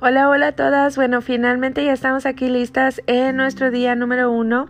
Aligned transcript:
Hola, 0.00 0.28
hola 0.28 0.48
a 0.48 0.52
todas. 0.52 0.96
Bueno, 0.96 1.22
finalmente 1.22 1.84
ya 1.84 1.92
estamos 1.92 2.26
aquí 2.26 2.48
listas 2.48 3.00
en 3.06 3.36
nuestro 3.36 3.70
día 3.70 3.94
número 3.94 4.32
uno. 4.32 4.68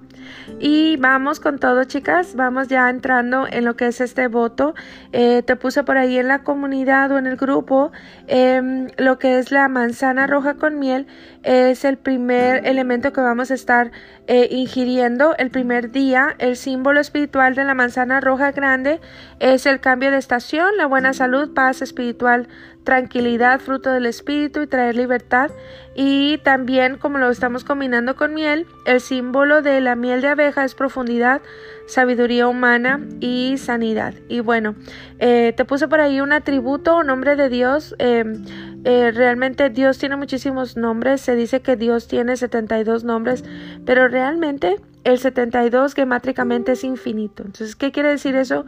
Y 0.61 0.97
vamos 0.99 1.41
con 1.41 1.59
todo, 1.59 1.85
chicas. 1.85 2.35
Vamos 2.37 2.69
ya 2.69 2.91
entrando 2.91 3.47
en 3.51 3.65
lo 3.65 3.75
que 3.75 3.87
es 3.87 4.03
este 4.03 4.29
voto. 4.29 4.75
Eh, 5.13 5.43
te 5.43 5.57
puse 5.57 5.83
por 5.83 5.97
ahí 5.97 6.19
en 6.19 6.29
la 6.29 6.43
comunidad 6.43 7.11
o 7.11 7.19
en 7.19 7.27
el 7.27 7.37
grupo 7.37 7.91
em, 8.27 8.89
lo 8.99 9.19
que 9.19 9.39
es 9.39 9.51
la 9.51 9.69
manzana 9.69 10.27
roja 10.27 10.55
con 10.55 10.79
miel. 10.79 11.07
Es 11.43 11.87
el 11.87 11.97
primer 11.97 12.67
elemento 12.67 13.13
que 13.15 13.23
vamos 13.23 13.51
a 13.51 13.55
estar 13.55 13.93
eh, 14.27 14.49
ingiriendo 14.51 15.35
el 15.39 15.51
primer 15.51 15.91
día. 15.91 16.35
El 16.39 16.57
símbolo 16.57 17.01
espiritual 17.01 17.55
de 17.55 17.65
la 17.65 17.75
manzana 17.75 18.21
roja 18.21 18.53
grande 18.53 19.01
es 19.41 19.65
el 19.65 19.81
cambio 19.81 20.11
de 20.11 20.19
estación, 20.19 20.77
la 20.77 20.87
buena 20.87 21.15
salud, 21.15 21.55
paz 21.55 21.81
espiritual, 21.81 22.49
tranquilidad, 22.85 23.61
fruto 23.61 23.91
del 23.91 24.07
espíritu 24.07 24.63
y 24.63 24.67
traer 24.67 24.95
libertad. 24.95 25.51
Y 25.95 26.39
también, 26.39 26.99
como 26.99 27.19
lo 27.19 27.31
estamos 27.31 27.63
combinando 27.63 28.17
con 28.17 28.35
miel, 28.35 28.67
el 28.85 29.01
símbolo 29.01 29.63
de 29.63 29.81
la 29.81 29.95
miel 29.95 30.21
de 30.21 30.29
abeja 30.29 30.65
es 30.65 30.75
profundidad, 30.75 31.41
sabiduría 31.87 32.49
humana 32.49 33.01
y 33.21 33.57
sanidad. 33.59 34.15
Y 34.29 34.41
bueno, 34.41 34.75
eh, 35.19 35.53
te 35.57 35.65
puse 35.65 35.87
por 35.87 36.01
ahí 36.01 36.21
un 36.21 36.33
atributo 36.33 36.97
o 36.97 37.05
nombre 37.05 37.37
de 37.37 37.49
Dios. 37.49 37.95
Em, 37.99 38.45
eh, 38.85 39.13
realmente 39.13 39.71
Dios 39.71 39.99
tiene 39.99 40.17
muchísimos 40.17 40.77
nombres. 40.77 41.21
Se 41.21 41.37
dice 41.37 41.61
que 41.61 41.77
Dios 41.77 42.09
tiene 42.09 42.37
72 42.37 43.05
nombres, 43.05 43.45
pero 43.87 44.09
realmente 44.09 44.81
el 45.05 45.19
72 45.19 45.95
gemátricamente 45.95 46.73
es 46.73 46.83
infinito. 46.83 47.43
Entonces, 47.45 47.77
¿qué 47.77 47.93
quiere 47.93 48.09
decir 48.09 48.35
eso? 48.37 48.65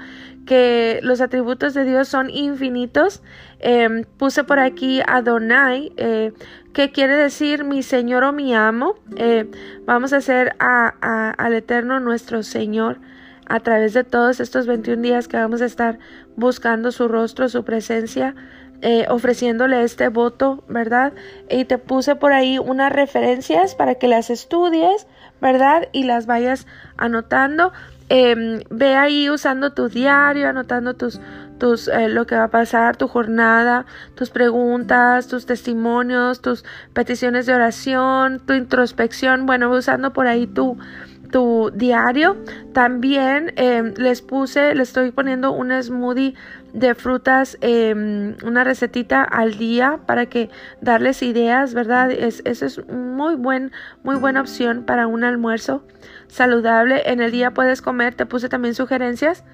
Que 0.47 1.01
los 1.03 1.21
atributos 1.21 1.75
de 1.75 1.85
Dios 1.85 2.09
son 2.09 2.31
infinitos. 2.31 3.23
Puse 4.19 4.45
por 4.45 4.59
aquí 4.59 5.01
Adonai, 5.07 5.93
eh, 5.97 6.33
que 6.77 6.93
quiere 6.93 7.17
decir 7.17 7.65
mi 7.65 7.83
Señor 7.83 8.23
o 8.23 8.35
mi 8.35 8.55
amo. 8.55 8.97
Eh, 9.17 9.51
vamos 9.87 10.13
a 10.13 10.19
hacer 10.19 10.55
a, 10.59 11.31
al 11.31 11.55
Eterno 11.55 12.01
nuestro 12.01 12.43
Señor 12.43 12.99
a 13.47 13.61
través 13.61 13.95
de 13.95 14.05
todos 14.05 14.41
estos 14.41 14.67
21 14.67 15.01
días 15.01 15.27
que 15.27 15.39
vamos 15.39 15.63
a 15.63 15.65
estar 15.65 15.99
buscando 16.37 16.93
su 16.93 17.09
rostro, 17.09 17.49
su 17.49 17.65
presencia. 17.65 18.35
Eh, 18.83 19.07
ofreciéndole 19.09 19.85
este 19.85 20.09
voto, 20.09 20.63
¿verdad? 20.69 21.15
Y 21.49 21.65
te 21.65 21.79
puse 21.79 22.15
por 22.15 22.35
ahí 22.35 22.59
unas 22.59 22.93
referencias 22.93 23.75
para 23.75 23.95
que 23.95 24.07
las 24.07 24.29
estudies, 24.29 25.07
¿verdad? 25.41 25.89
Y 25.93 26.03
las 26.05 26.27
vayas 26.27 26.67
anotando. 26.99 27.73
Em, 28.11 28.61
ve 28.69 28.97
ahí 28.97 29.31
usando 29.31 29.73
tu 29.73 29.89
diario, 29.89 30.47
anotando 30.47 30.93
tus, 30.93 31.23
tus, 31.59 31.89
eh, 31.89 32.09
lo 32.09 32.27
que 32.27 32.37
va 32.37 32.45
a 32.45 32.51
pasar, 32.51 32.97
tu 32.97 33.09
jornada, 33.09 33.87
tus 34.15 34.31
preguntas, 34.31 35.29
tus 35.29 35.47
testimonios, 35.47 36.41
tus 36.41 36.65
peticiones 36.93 37.47
de 37.47 37.55
oración, 37.55 38.41
tu 38.41 38.53
introspección, 38.53 39.47
bueno, 39.47 39.71
usando 39.71 40.13
por 40.13 40.27
ahí 40.27 40.47
tu, 40.47 40.79
tu 41.31 41.71
diario. 41.75 42.37
También 42.73 43.53
em, 43.57 43.95
les 43.97 44.23
puse, 44.23 44.75
les 44.75 44.89
estoy 44.89 45.11
poniendo 45.11 45.53
un 45.53 45.71
smoothie 45.83 46.35
de 46.73 46.95
frutas, 46.95 47.57
em, 47.61 48.37
una 48.45 48.65
recetita 48.65 49.23
al 49.23 49.57
día 49.57 50.01
para 50.07 50.27
que 50.27 50.51
darles 50.81 51.23
ideas, 51.23 51.75
¿verdad? 51.75 52.11
Es, 52.11 52.43
eso 52.45 52.67
es 52.67 52.87
muy 52.89 53.35
buen, 53.37 53.73
muy 54.03 54.17
buena 54.17 54.41
opción 54.41 54.85
para 54.85 55.07
un 55.07 55.25
almuerzo 55.25 55.85
saludable. 56.29 57.03
En 57.07 57.21
el 57.21 57.31
día 57.33 57.53
puedes 57.53 57.83
comer, 57.83 58.15
te 58.15 58.27
puse 58.27 58.49
también 58.49 58.75
sugerencias. 58.75 59.45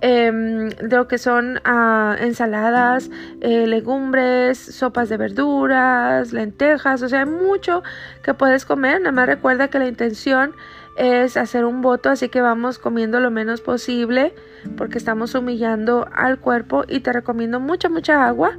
De 0.00 0.76
lo 0.90 1.08
que 1.08 1.18
son 1.18 1.60
ah, 1.64 2.16
ensaladas, 2.20 3.10
eh, 3.40 3.66
legumbres, 3.66 4.58
sopas 4.58 5.08
de 5.08 5.16
verduras, 5.16 6.32
lentejas, 6.32 7.02
o 7.02 7.08
sea, 7.08 7.20
hay 7.20 7.26
mucho 7.26 7.82
que 8.22 8.34
puedes 8.34 8.64
comer. 8.64 9.00
Nada 9.00 9.12
más 9.12 9.26
recuerda 9.26 9.68
que 9.68 9.78
la 9.78 9.88
intención 9.88 10.54
es 10.96 11.36
hacer 11.36 11.64
un 11.64 11.80
voto, 11.80 12.10
así 12.10 12.28
que 12.28 12.40
vamos 12.40 12.78
comiendo 12.78 13.20
lo 13.20 13.30
menos 13.30 13.60
posible 13.60 14.34
porque 14.76 14.98
estamos 14.98 15.34
humillando 15.34 16.08
al 16.12 16.38
cuerpo 16.38 16.84
y 16.88 17.00
te 17.00 17.12
recomiendo 17.12 17.60
mucha, 17.60 17.88
mucha 17.88 18.26
agua. 18.26 18.56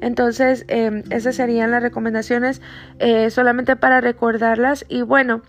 Entonces, 0.00 0.64
em, 0.66 1.04
esas 1.10 1.36
serían 1.36 1.70
las 1.70 1.82
recomendaciones 1.82 2.60
eh, 2.98 3.30
solamente 3.30 3.76
para 3.76 4.00
recordarlas. 4.00 4.84
Y 4.88 5.02
bueno, 5.02 5.42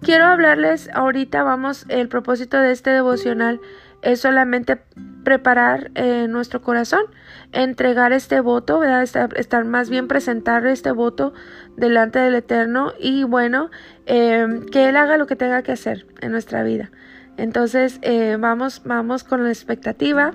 quiero 0.00 0.24
hablarles 0.24 0.90
ahorita, 0.92 1.44
vamos, 1.44 1.84
el 1.88 2.08
propósito 2.08 2.58
de 2.58 2.72
este 2.72 2.90
devocional 2.90 3.60
es 4.02 4.20
solamente 4.20 4.78
preparar 5.24 5.90
eh, 5.94 6.26
nuestro 6.28 6.62
corazón, 6.62 7.04
entregar 7.52 8.12
este 8.12 8.40
voto, 8.40 8.80
¿verdad? 8.80 9.02
Estar, 9.02 9.64
más 9.64 9.88
bien 9.88 10.08
presentar 10.08 10.66
este 10.66 10.90
voto 10.90 11.32
delante 11.76 12.18
del 12.18 12.34
Eterno 12.34 12.92
y 12.98 13.22
bueno, 13.24 13.70
em, 14.06 14.66
que 14.66 14.88
Él 14.88 14.96
haga 14.96 15.16
lo 15.16 15.26
que 15.26 15.36
tenga 15.36 15.62
que 15.62 15.72
hacer 15.72 16.06
en 16.20 16.32
nuestra 16.32 16.62
vida. 16.62 16.90
Entonces 17.36 17.98
eh, 18.02 18.36
vamos, 18.38 18.82
vamos 18.84 19.24
con 19.24 19.42
la 19.42 19.48
expectativa 19.48 20.32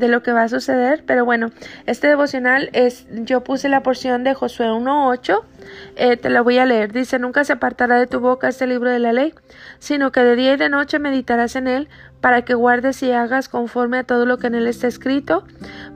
de 0.00 0.08
lo 0.08 0.22
que 0.22 0.32
va 0.32 0.42
a 0.42 0.48
suceder. 0.48 1.04
Pero 1.06 1.24
bueno, 1.24 1.50
este 1.86 2.08
devocional 2.08 2.70
es, 2.72 3.06
yo 3.10 3.44
puse 3.44 3.68
la 3.68 3.82
porción 3.82 4.24
de 4.24 4.34
Josué 4.34 4.66
1.8, 4.66 5.42
eh, 5.96 6.16
te 6.16 6.30
la 6.30 6.40
voy 6.40 6.58
a 6.58 6.66
leer. 6.66 6.92
Dice, 6.92 7.18
nunca 7.18 7.44
se 7.44 7.52
apartará 7.52 7.98
de 7.98 8.06
tu 8.06 8.18
boca 8.18 8.48
este 8.48 8.66
libro 8.66 8.90
de 8.90 8.98
la 8.98 9.12
ley, 9.12 9.34
sino 9.78 10.10
que 10.10 10.24
de 10.24 10.34
día 10.34 10.54
y 10.54 10.56
de 10.56 10.68
noche 10.68 10.98
meditarás 10.98 11.54
en 11.54 11.68
él 11.68 11.88
para 12.20 12.42
que 12.42 12.54
guardes 12.54 13.02
y 13.02 13.12
hagas 13.12 13.48
conforme 13.48 13.98
a 13.98 14.04
todo 14.04 14.26
lo 14.26 14.38
que 14.38 14.48
en 14.48 14.54
él 14.54 14.66
está 14.66 14.86
escrito, 14.86 15.44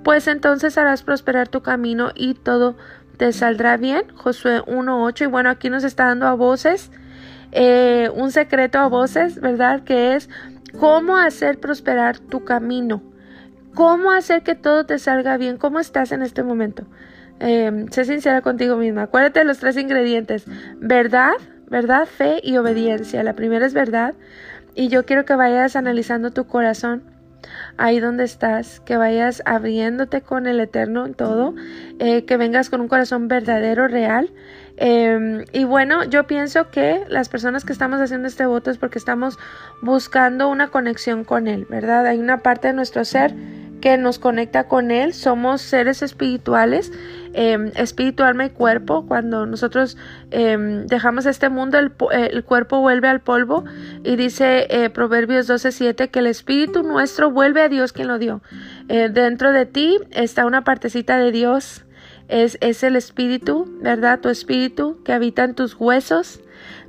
pues 0.03 0.26
entonces 0.26 0.78
harás 0.78 1.03
prosperar 1.03 1.48
tu 1.48 1.62
camino 1.62 2.10
y 2.14 2.34
todo 2.34 2.76
te 3.16 3.32
saldrá 3.32 3.76
bien. 3.76 4.04
Josué 4.14 4.62
1.8 4.62 5.22
y 5.22 5.26
bueno, 5.26 5.50
aquí 5.50 5.70
nos 5.70 5.84
está 5.84 6.06
dando 6.06 6.26
a 6.26 6.34
voces, 6.34 6.91
eh, 7.53 8.10
un 8.14 8.31
secreto 8.31 8.78
a 8.78 8.88
voces, 8.88 9.41
¿verdad? 9.41 9.84
Que 9.84 10.14
es 10.14 10.28
cómo 10.78 11.16
hacer 11.16 11.60
prosperar 11.60 12.19
tu 12.19 12.44
camino, 12.44 13.03
cómo 13.75 14.12
hacer 14.12 14.43
que 14.43 14.55
todo 14.55 14.87
te 14.87 14.99
salga 14.99 15.37
bien, 15.37 15.57
cómo 15.57 15.81
estás 15.81 16.12
en 16.12 16.23
este 16.23 16.43
momento. 16.43 16.85
Eh, 17.41 17.87
sé 17.91 18.05
sincera 18.05 18.41
contigo 18.41 18.77
misma. 18.77 19.03
Acuérdate 19.03 19.41
de 19.41 19.45
los 19.45 19.59
tres 19.59 19.77
ingredientes. 19.77 20.45
Verdad, 20.79 21.33
verdad, 21.69 22.07
fe 22.07 22.41
y 22.43 22.57
obediencia. 22.57 23.23
La 23.23 23.35
primera 23.35 23.67
es 23.67 23.75
verdad. 23.75 24.15
Y 24.75 24.89
yo 24.89 25.05
quiero 25.05 25.25
que 25.25 25.35
vayas 25.35 25.77
analizando 25.77 26.31
tu 26.31 26.47
corazón 26.47 27.03
ahí 27.77 28.01
donde 28.01 28.25
estás, 28.25 28.81
que 28.81 28.97
vayas 28.97 29.43
abriéndote 29.45 30.23
con 30.23 30.47
el 30.47 30.61
Eterno 30.61 31.06
en 31.06 31.15
todo, 31.15 31.55
eh, 31.99 32.25
que 32.25 32.37
vengas 32.37 32.71
con 32.71 32.81
un 32.81 32.89
corazón 32.89 33.29
verdadero, 33.29 33.89
real. 33.89 34.31
Em, 34.77 35.45
y 35.53 35.65
bueno, 35.65 36.05
yo 36.05 36.27
pienso 36.27 36.71
que 36.71 37.05
las 37.09 37.29
personas 37.29 37.65
que 37.65 37.73
estamos 37.73 38.01
haciendo 38.01 38.27
este 38.27 38.47
voto 38.47 38.71
es 38.71 38.79
porque 38.79 38.99
estamos 38.99 39.39
buscando 39.83 40.49
una 40.49 40.69
conexión 40.69 41.25
con 41.25 41.47
Él, 41.47 41.67
¿verdad? 41.69 42.06
Hay 42.06 42.19
una 42.19 42.39
parte 42.39 42.69
de 42.69 42.75
nuestro 42.75 43.05
ser 43.05 43.35
que 43.81 43.97
nos 43.99 44.19
conecta 44.19 44.65
con 44.65 44.91
Él. 44.91 45.15
Somos 45.15 45.61
seres 45.61 46.03
espirituales, 46.03 46.93
eh, 47.33 47.73
espíritu, 47.77 48.23
alma 48.23 48.47
y 48.47 48.51
cuerpo. 48.51 49.07
Cuando 49.07 49.47
nosotros 49.47 49.97
em, 50.31 50.87
dejamos 50.87 51.27
este 51.27 51.49
mundo, 51.49 51.79
el, 51.79 52.45
cuerpo 52.45 52.81
vuelve 52.81 53.09
al 53.09 53.21
polvo. 53.21 53.65
Y 54.03 54.17
dice 54.17 54.67
eh, 54.71 54.91
Proverbios 54.91 55.49
12:7 55.49 56.11
que 56.11 56.19
el 56.21 56.27
espíritu 56.27 56.83
nuestro 56.83 57.31
vuelve 57.31 57.62
a 57.62 57.69
Dios 57.69 57.93
quien 57.93 58.09
lo 58.09 58.19
dio. 58.19 58.43
Eh, 58.89 59.09
dentro 59.12 59.53
de 59.53 59.67
ti 59.67 59.99
está 60.11 60.47
una 60.47 60.65
partecita 60.65 61.19
de 61.19 61.33
Dios. 61.33 61.85
Es, 62.29 62.56
es 62.61 62.83
el 62.83 62.97
espíritu, 62.97 63.71
¿verdad? 63.83 64.21
Tu 64.21 64.31
espíritu 64.31 65.03
que 65.05 65.12
habita 65.12 65.45
en 65.45 65.55
tus 65.55 65.75
huesos. 65.79 66.41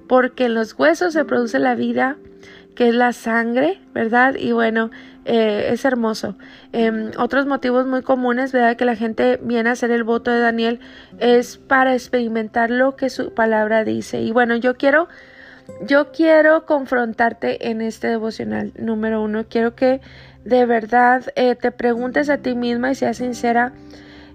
Porque 0.07 0.45
en 0.45 0.53
los 0.53 0.77
huesos 0.77 1.13
se 1.13 1.25
produce 1.25 1.59
la 1.59 1.75
vida 1.75 2.17
que 2.75 2.89
es 2.89 2.95
la 2.95 3.13
sangre, 3.13 3.79
¿verdad? 3.93 4.35
Y 4.35 4.51
bueno, 4.51 4.91
eh, 5.25 5.69
es 5.71 5.83
hermoso. 5.85 6.35
Em, 6.71 7.11
otros 7.17 7.47
motivos 7.47 7.87
muy 7.87 8.03
comunes, 8.03 8.51
¿verdad? 8.51 8.77
Que 8.77 8.85
la 8.85 8.95
gente 8.95 9.39
viene 9.41 9.69
a 9.69 9.73
hacer 9.73 9.89
el 9.91 10.03
voto 10.03 10.31
de 10.31 10.39
Daniel 10.39 10.79
es 11.19 11.57
para 11.57 11.93
experimentar 11.93 12.69
lo 12.69 12.95
que 12.95 13.09
su 13.09 13.33
palabra 13.33 13.83
dice. 13.83 14.21
Y 14.21 14.31
bueno, 14.31 14.55
yo 14.55 14.75
quiero, 14.75 15.07
yo 15.81 16.11
quiero 16.11 16.65
confrontarte 16.65 17.69
en 17.69 17.81
este 17.81 18.07
devocional. 18.07 18.71
Número 18.77 19.21
uno, 19.23 19.45
quiero 19.49 19.75
que 19.75 19.99
de 20.43 20.65
verdad 20.67 21.23
eh, 21.35 21.55
te 21.55 21.71
preguntes 21.71 22.29
a 22.29 22.37
ti 22.37 22.53
misma 22.53 22.91
y 22.91 22.95
seas 22.95 23.17
sincera 23.17 23.73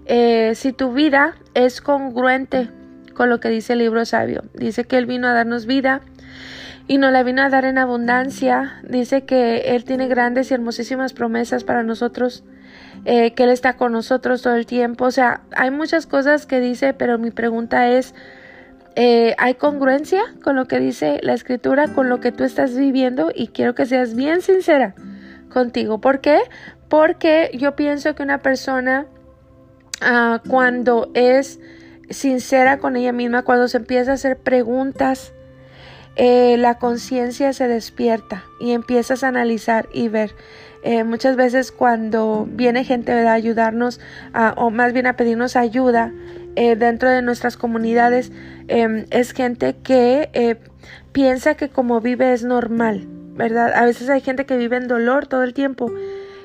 eh, 0.05 0.53
si 0.55 0.73
tu 0.73 0.91
vida 0.91 1.35
es 1.53 1.79
congruente 1.79 2.69
con 3.13 3.29
lo 3.29 3.39
que 3.39 3.49
dice 3.49 3.73
el 3.73 3.79
libro 3.79 4.03
sabio. 4.03 4.43
Dice 4.53 4.83
que 4.83 4.97
Él 4.97 5.05
vino 5.05 5.27
a 5.27 5.33
darnos 5.33 5.65
vida 5.65 6.01
y 6.91 6.97
nos 6.97 7.13
la 7.13 7.23
vino 7.23 7.41
a 7.41 7.47
dar 7.47 7.63
en 7.63 7.77
abundancia. 7.77 8.81
Dice 8.83 9.21
que 9.21 9.73
Él 9.73 9.85
tiene 9.85 10.09
grandes 10.09 10.51
y 10.51 10.55
hermosísimas 10.55 11.13
promesas 11.13 11.63
para 11.63 11.83
nosotros, 11.83 12.43
eh, 13.05 13.31
que 13.33 13.43
Él 13.43 13.49
está 13.49 13.77
con 13.77 13.93
nosotros 13.93 14.41
todo 14.41 14.55
el 14.55 14.65
tiempo. 14.65 15.05
O 15.05 15.11
sea, 15.11 15.39
hay 15.55 15.71
muchas 15.71 16.05
cosas 16.05 16.45
que 16.45 16.59
dice, 16.59 16.93
pero 16.93 17.17
mi 17.17 17.31
pregunta 17.31 17.87
es, 17.87 18.13
eh, 18.97 19.35
¿hay 19.37 19.53
congruencia 19.53 20.21
con 20.43 20.57
lo 20.57 20.65
que 20.65 20.81
dice 20.81 21.21
la 21.23 21.31
escritura, 21.31 21.87
con 21.87 22.09
lo 22.09 22.19
que 22.19 22.33
tú 22.33 22.43
estás 22.43 22.75
viviendo? 22.75 23.31
Y 23.33 23.47
quiero 23.47 23.73
que 23.73 23.85
seas 23.85 24.13
bien 24.13 24.41
sincera 24.41 24.93
contigo. 25.47 26.01
¿Por 26.01 26.19
qué? 26.19 26.39
Porque 26.89 27.51
yo 27.53 27.77
pienso 27.77 28.15
que 28.15 28.23
una 28.23 28.39
persona 28.39 29.05
ah, 30.01 30.41
cuando 30.45 31.09
es 31.13 31.61
sincera 32.09 32.79
con 32.79 32.97
ella 32.97 33.13
misma, 33.13 33.43
cuando 33.43 33.69
se 33.69 33.77
empieza 33.77 34.11
a 34.11 34.15
hacer 34.15 34.39
preguntas, 34.39 35.31
eh, 36.15 36.57
la 36.57 36.77
conciencia 36.77 37.53
se 37.53 37.67
despierta 37.67 38.43
y 38.59 38.71
empiezas 38.71 39.23
a 39.23 39.29
analizar 39.29 39.87
y 39.93 40.09
ver. 40.09 40.35
Eh, 40.83 41.03
muchas 41.03 41.35
veces 41.35 41.71
cuando 41.71 42.47
viene 42.49 42.83
gente 42.83 43.11
a 43.13 43.33
ayudarnos 43.33 43.99
o 44.55 44.71
más 44.71 44.93
bien 44.93 45.05
a 45.05 45.15
pedirnos 45.15 45.55
ayuda 45.55 46.11
eh, 46.55 46.75
dentro 46.75 47.09
de 47.09 47.21
nuestras 47.21 47.55
comunidades, 47.55 48.31
em, 48.67 49.05
es 49.11 49.31
gente 49.33 49.75
que 49.83 50.57
piensa 51.11 51.55
que 51.55 51.69
como 51.69 52.01
vive 52.01 52.33
es 52.33 52.43
normal, 52.43 53.07
¿verdad? 53.35 53.73
A 53.73 53.85
veces 53.85 54.09
hay 54.09 54.21
gente 54.21 54.45
que 54.45 54.57
vive 54.57 54.77
en 54.77 54.87
dolor 54.87 55.27
todo 55.27 55.43
el 55.43 55.53
tiempo 55.53 55.91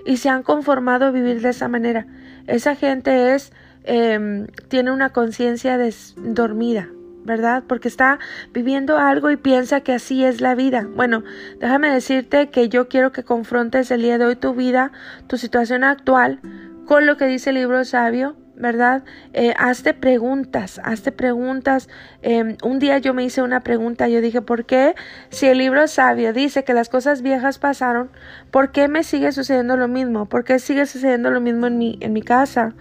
y 0.04 0.18
se 0.18 0.28
han 0.28 0.42
conformado 0.42 1.06
a 1.06 1.10
vivir 1.10 1.40
de 1.40 1.50
esa 1.50 1.68
manera. 1.68 2.06
Esa 2.46 2.76
gente 2.76 3.34
es, 3.34 3.52
em, 3.84 4.46
tiene 4.68 4.92
una 4.92 5.10
conciencia 5.10 5.78
dormida, 6.16 6.88
¿verdad? 7.26 7.64
Porque 7.67 7.88
está 7.88 8.19
viviendo 8.55 8.96
algo 8.96 9.31
y 9.31 9.37
piensa 9.37 9.81
que 9.81 9.93
así 9.93 10.25
es 10.25 10.40
la 10.40 10.55
vida. 10.55 10.87
Bueno, 10.94 11.25
déjame 11.61 11.90
decirte 11.90 12.49
que 12.49 12.69
yo 12.69 12.88
quiero 12.88 13.12
que 13.12 13.25
confrontes 13.25 13.90
el 13.90 14.02
día 14.02 14.17
de 14.17 14.25
hoy 14.25 14.37
tu 14.37 14.55
vida, 14.55 14.93
tu 15.26 15.37
situación 15.37 15.84
actual, 15.84 16.40
con 16.87 17.05
lo 17.05 17.17
que 17.17 17.26
dice 17.26 17.50
el 17.50 17.56
libro 17.56 17.84
sabio, 17.84 18.37
¿verdad? 18.55 19.05
Eh, 19.34 19.55
hazte 19.58 19.93
preguntas, 19.93 20.81
hazte 20.82 21.12
preguntas. 21.12 21.88
Em, 22.23 22.56
un 22.62 22.78
día 22.78 22.99
yo 22.99 23.12
me 23.12 23.25
hice 23.25 23.43
una 23.43 23.62
pregunta, 23.62 24.08
yo 24.08 24.20
dije, 24.20 24.40
¿por 24.40 24.64
qué 24.64 24.94
si 25.28 25.46
el 25.46 25.58
libro 25.58 25.87
sabio 25.88 26.32
dice 26.32 26.64
que 26.64 26.73
las 26.73 26.88
cosas 26.88 27.23
viejas 27.23 27.58
pasaron, 27.58 28.11
¿por 28.50 28.70
qué 28.70 28.88
me 28.88 29.02
sigue 29.02 29.32
sucediendo 29.32 29.76
lo 29.76 29.88
mismo? 29.88 30.26
¿Por 30.26 30.44
qué 30.44 30.58
sigue 30.58 30.87
sucediendo 30.87 31.31
lo 31.31 31.40
mismo 31.40 31.67
en 31.67 31.76
mi, 31.76 31.99
en 32.00 32.12
mi 32.12 32.23
casa, 32.23 32.75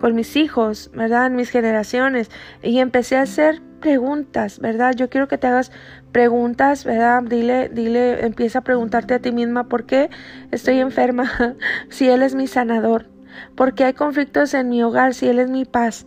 con 0.00 0.14
mis 0.14 0.36
hijos, 0.36 0.90
¿verdad? 0.94 1.30
Mis 1.30 1.50
generaciones. 1.50 2.30
Y 2.62 2.78
empecé 2.78 3.16
a 3.16 3.22
hacer 3.22 3.62
preguntas, 3.80 4.58
¿verdad? 4.58 4.94
Yo 4.94 5.08
quiero 5.08 5.28
que 5.28 5.38
te 5.38 5.46
hagas 5.46 5.70
preguntas, 6.12 6.84
¿verdad? 6.84 7.22
Dile, 7.22 7.68
dile, 7.68 8.24
empieza 8.24 8.60
a 8.60 8.64
preguntarte 8.64 9.14
a 9.14 9.18
ti 9.20 9.32
misma, 9.32 9.68
¿por 9.68 9.86
qué 9.86 10.10
estoy 10.50 10.80
enferma 10.80 11.56
si 11.88 12.08
Él 12.08 12.22
es 12.22 12.34
mi 12.34 12.46
sanador? 12.46 13.06
¿Por 13.54 13.74
qué 13.74 13.84
hay 13.84 13.92
conflictos 13.92 14.54
en 14.54 14.68
mi 14.68 14.82
hogar 14.82 15.14
si 15.14 15.28
Él 15.28 15.38
es 15.38 15.50
mi 15.50 15.64
paz? 15.64 16.06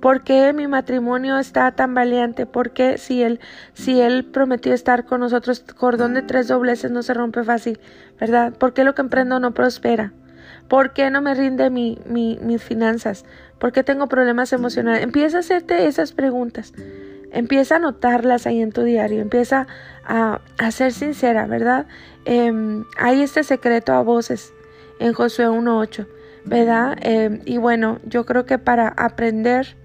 ¿Por 0.00 0.24
qué 0.24 0.54
mi 0.54 0.66
matrimonio 0.66 1.38
está 1.38 1.70
tan 1.72 1.94
valiente? 1.94 2.46
¿Por 2.46 2.70
qué 2.70 2.96
si 2.96 3.22
él, 3.22 3.38
si 3.74 4.00
él 4.00 4.24
prometió 4.24 4.72
estar 4.72 5.04
con 5.04 5.20
nosotros, 5.20 5.62
cordón 5.76 6.14
de 6.14 6.22
tres 6.22 6.48
dobleces 6.48 6.90
no 6.90 7.02
se 7.02 7.12
rompe 7.12 7.44
fácil, 7.44 7.78
¿verdad? 8.18 8.54
¿Por 8.54 8.72
qué 8.72 8.82
lo 8.82 8.94
que 8.94 9.02
emprendo 9.02 9.38
no 9.40 9.52
prospera? 9.52 10.14
¿Por 10.70 10.94
qué 10.94 11.10
no 11.10 11.20
me 11.20 11.34
rinde 11.34 11.68
mi, 11.68 11.98
mi, 12.06 12.38
mis 12.40 12.62
finanzas? 12.62 13.26
¿Por 13.58 13.72
qué 13.72 13.84
tengo 13.84 14.06
problemas 14.06 14.54
emocionales? 14.54 15.02
Empieza 15.02 15.36
a 15.36 15.40
hacerte 15.40 15.86
esas 15.86 16.12
preguntas. 16.12 16.72
Empieza 17.30 17.76
a 17.76 17.78
notarlas 17.78 18.46
ahí 18.46 18.62
en 18.62 18.72
tu 18.72 18.84
diario. 18.84 19.20
Empieza 19.20 19.66
a, 20.06 20.40
a 20.56 20.70
ser 20.70 20.92
sincera, 20.92 21.46
¿verdad? 21.46 21.86
Eh, 22.24 22.82
hay 22.96 23.20
este 23.20 23.44
secreto 23.44 23.92
a 23.92 24.00
voces 24.00 24.54
en 24.98 25.12
Josué 25.12 25.48
1.8. 25.48 26.06
¿verdad? 26.44 26.96
Em, 27.02 27.40
y 27.44 27.58
bueno, 27.58 27.98
yo 28.04 28.24
creo 28.24 28.46
que 28.46 28.58
para 28.58 28.88
aprender 28.88 29.76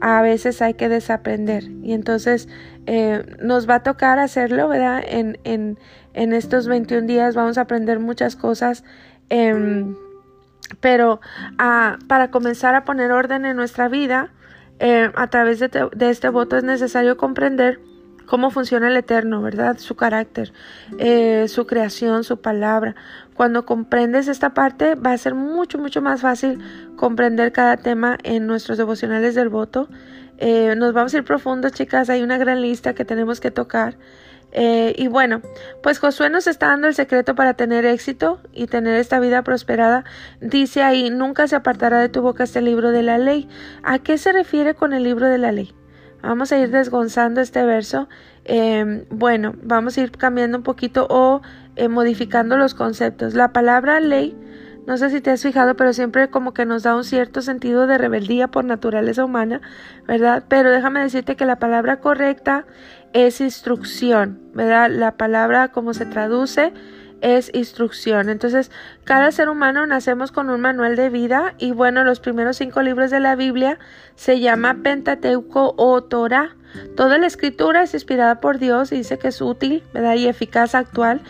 a 0.00 0.22
veces 0.22 0.60
hay 0.60 0.74
que 0.74 0.88
desaprender 0.88 1.64
y 1.82 1.92
entonces 1.92 2.48
eh, 2.86 3.24
nos 3.40 3.68
va 3.68 3.76
a 3.76 3.82
tocar 3.82 4.18
hacerlo, 4.18 4.68
¿verdad? 4.68 5.02
En, 5.06 5.38
en, 5.44 5.78
en, 6.12 6.32
estos 6.32 6.66
21 6.66 7.06
días 7.06 7.34
vamos 7.34 7.56
a 7.58 7.62
aprender 7.62 8.00
muchas 8.00 8.36
cosas, 8.36 8.84
em, 9.30 9.96
pero 10.80 11.20
ah, 11.58 11.98
para 12.08 12.30
comenzar 12.30 12.74
a 12.74 12.84
poner 12.84 13.12
orden 13.12 13.44
en 13.44 13.56
nuestra 13.56 13.88
vida, 13.88 14.30
eh, 14.78 15.10
a 15.14 15.28
través 15.28 15.60
de, 15.60 15.68
de 15.68 16.10
este 16.10 16.28
voto 16.28 16.56
es 16.56 16.64
necesario 16.64 17.16
comprender 17.16 17.80
cómo 18.26 18.50
funciona 18.50 18.88
el 18.88 18.96
Eterno, 18.96 19.42
¿verdad? 19.42 19.78
Su 19.78 19.96
carácter, 19.96 20.52
eh, 20.98 21.46
su 21.48 21.66
creación, 21.66 22.24
su 22.24 22.40
palabra. 22.40 22.94
Cuando 23.34 23.64
comprendes 23.66 24.28
esta 24.28 24.54
parte, 24.54 24.94
va 24.94 25.12
a 25.12 25.18
ser 25.18 25.34
mucho, 25.34 25.78
mucho 25.78 26.02
más 26.02 26.20
fácil 26.20 26.58
comprender 26.96 27.52
cada 27.52 27.76
tema 27.76 28.18
en 28.22 28.46
nuestros 28.46 28.78
devocionales 28.78 29.34
del 29.34 29.48
voto. 29.48 29.88
Eh, 30.38 30.74
nos 30.76 30.92
vamos 30.92 31.14
a 31.14 31.18
ir 31.18 31.24
profundo, 31.24 31.70
chicas. 31.70 32.10
Hay 32.10 32.22
una 32.22 32.38
gran 32.38 32.60
lista 32.60 32.94
que 32.94 33.04
tenemos 33.04 33.40
que 33.40 33.50
tocar. 33.50 33.96
Eh, 34.56 34.94
y 34.96 35.08
bueno, 35.08 35.42
pues 35.82 35.98
Josué 35.98 36.30
nos 36.30 36.46
está 36.46 36.68
dando 36.68 36.86
el 36.86 36.94
secreto 36.94 37.34
para 37.34 37.54
tener 37.54 37.84
éxito 37.84 38.40
y 38.52 38.68
tener 38.68 38.94
esta 38.96 39.18
vida 39.18 39.42
prosperada. 39.42 40.04
Dice 40.40 40.82
ahí, 40.82 41.10
nunca 41.10 41.48
se 41.48 41.56
apartará 41.56 41.98
de 41.98 42.08
tu 42.08 42.22
boca 42.22 42.44
este 42.44 42.62
libro 42.62 42.92
de 42.92 43.02
la 43.02 43.18
ley. 43.18 43.48
¿A 43.82 43.98
qué 43.98 44.16
se 44.16 44.32
refiere 44.32 44.74
con 44.74 44.92
el 44.92 45.02
libro 45.02 45.28
de 45.28 45.38
la 45.38 45.50
ley? 45.50 45.74
Vamos 46.22 46.52
a 46.52 46.58
ir 46.58 46.70
desgonzando 46.70 47.40
este 47.40 47.64
verso. 47.64 48.08
Em, 48.44 49.04
bueno, 49.10 49.54
vamos 49.62 49.98
a 49.98 50.02
ir 50.02 50.12
cambiando 50.12 50.56
un 50.56 50.64
poquito 50.64 51.06
o 51.10 51.42
eh, 51.74 51.88
modificando 51.88 52.56
los 52.56 52.74
conceptos. 52.74 53.34
La 53.34 53.52
palabra 53.52 53.98
ley, 53.98 54.36
no 54.86 54.96
sé 54.96 55.10
si 55.10 55.20
te 55.20 55.32
has 55.32 55.42
fijado, 55.42 55.76
pero 55.76 55.92
siempre 55.92 56.30
como 56.30 56.54
que 56.54 56.64
nos 56.64 56.84
da 56.84 56.94
un 56.94 57.04
cierto 57.04 57.42
sentido 57.42 57.86
de 57.86 57.98
rebeldía 57.98 58.48
por 58.48 58.64
naturaleza 58.64 59.24
humana, 59.24 59.60
¿verdad? 60.06 60.44
Pero 60.48 60.70
déjame 60.70 61.00
decirte 61.00 61.36
que 61.36 61.44
la 61.44 61.56
palabra 61.56 62.00
correcta 62.00 62.66
es 63.14 63.40
instrucción, 63.40 64.40
¿verdad? 64.52 64.90
La 64.90 65.16
palabra 65.16 65.68
como 65.68 65.94
se 65.94 66.04
traduce 66.04 66.74
es 67.22 67.50
instrucción. 67.54 68.28
Entonces, 68.28 68.70
cada 69.04 69.30
ser 69.32 69.48
humano 69.48 69.86
nacemos 69.86 70.30
con 70.30 70.50
un 70.50 70.60
manual 70.60 70.96
de 70.96 71.08
vida 71.08 71.54
y 71.58 71.72
bueno, 71.72 72.04
los 72.04 72.20
primeros 72.20 72.58
cinco 72.58 72.82
libros 72.82 73.10
de 73.10 73.20
la 73.20 73.36
Biblia 73.36 73.78
se 74.16 74.40
llama 74.40 74.80
Pentateuco 74.82 75.74
o 75.78 76.02
Torah. 76.02 76.56
Toda 76.96 77.16
la 77.16 77.26
escritura 77.26 77.84
es 77.84 77.94
inspirada 77.94 78.40
por 78.40 78.58
Dios 78.58 78.90
y 78.92 78.96
dice 78.96 79.18
que 79.18 79.28
es 79.28 79.40
útil, 79.40 79.84
¿verdad? 79.94 80.16
Y 80.16 80.26
eficaz 80.26 80.74
actual. 80.74 81.22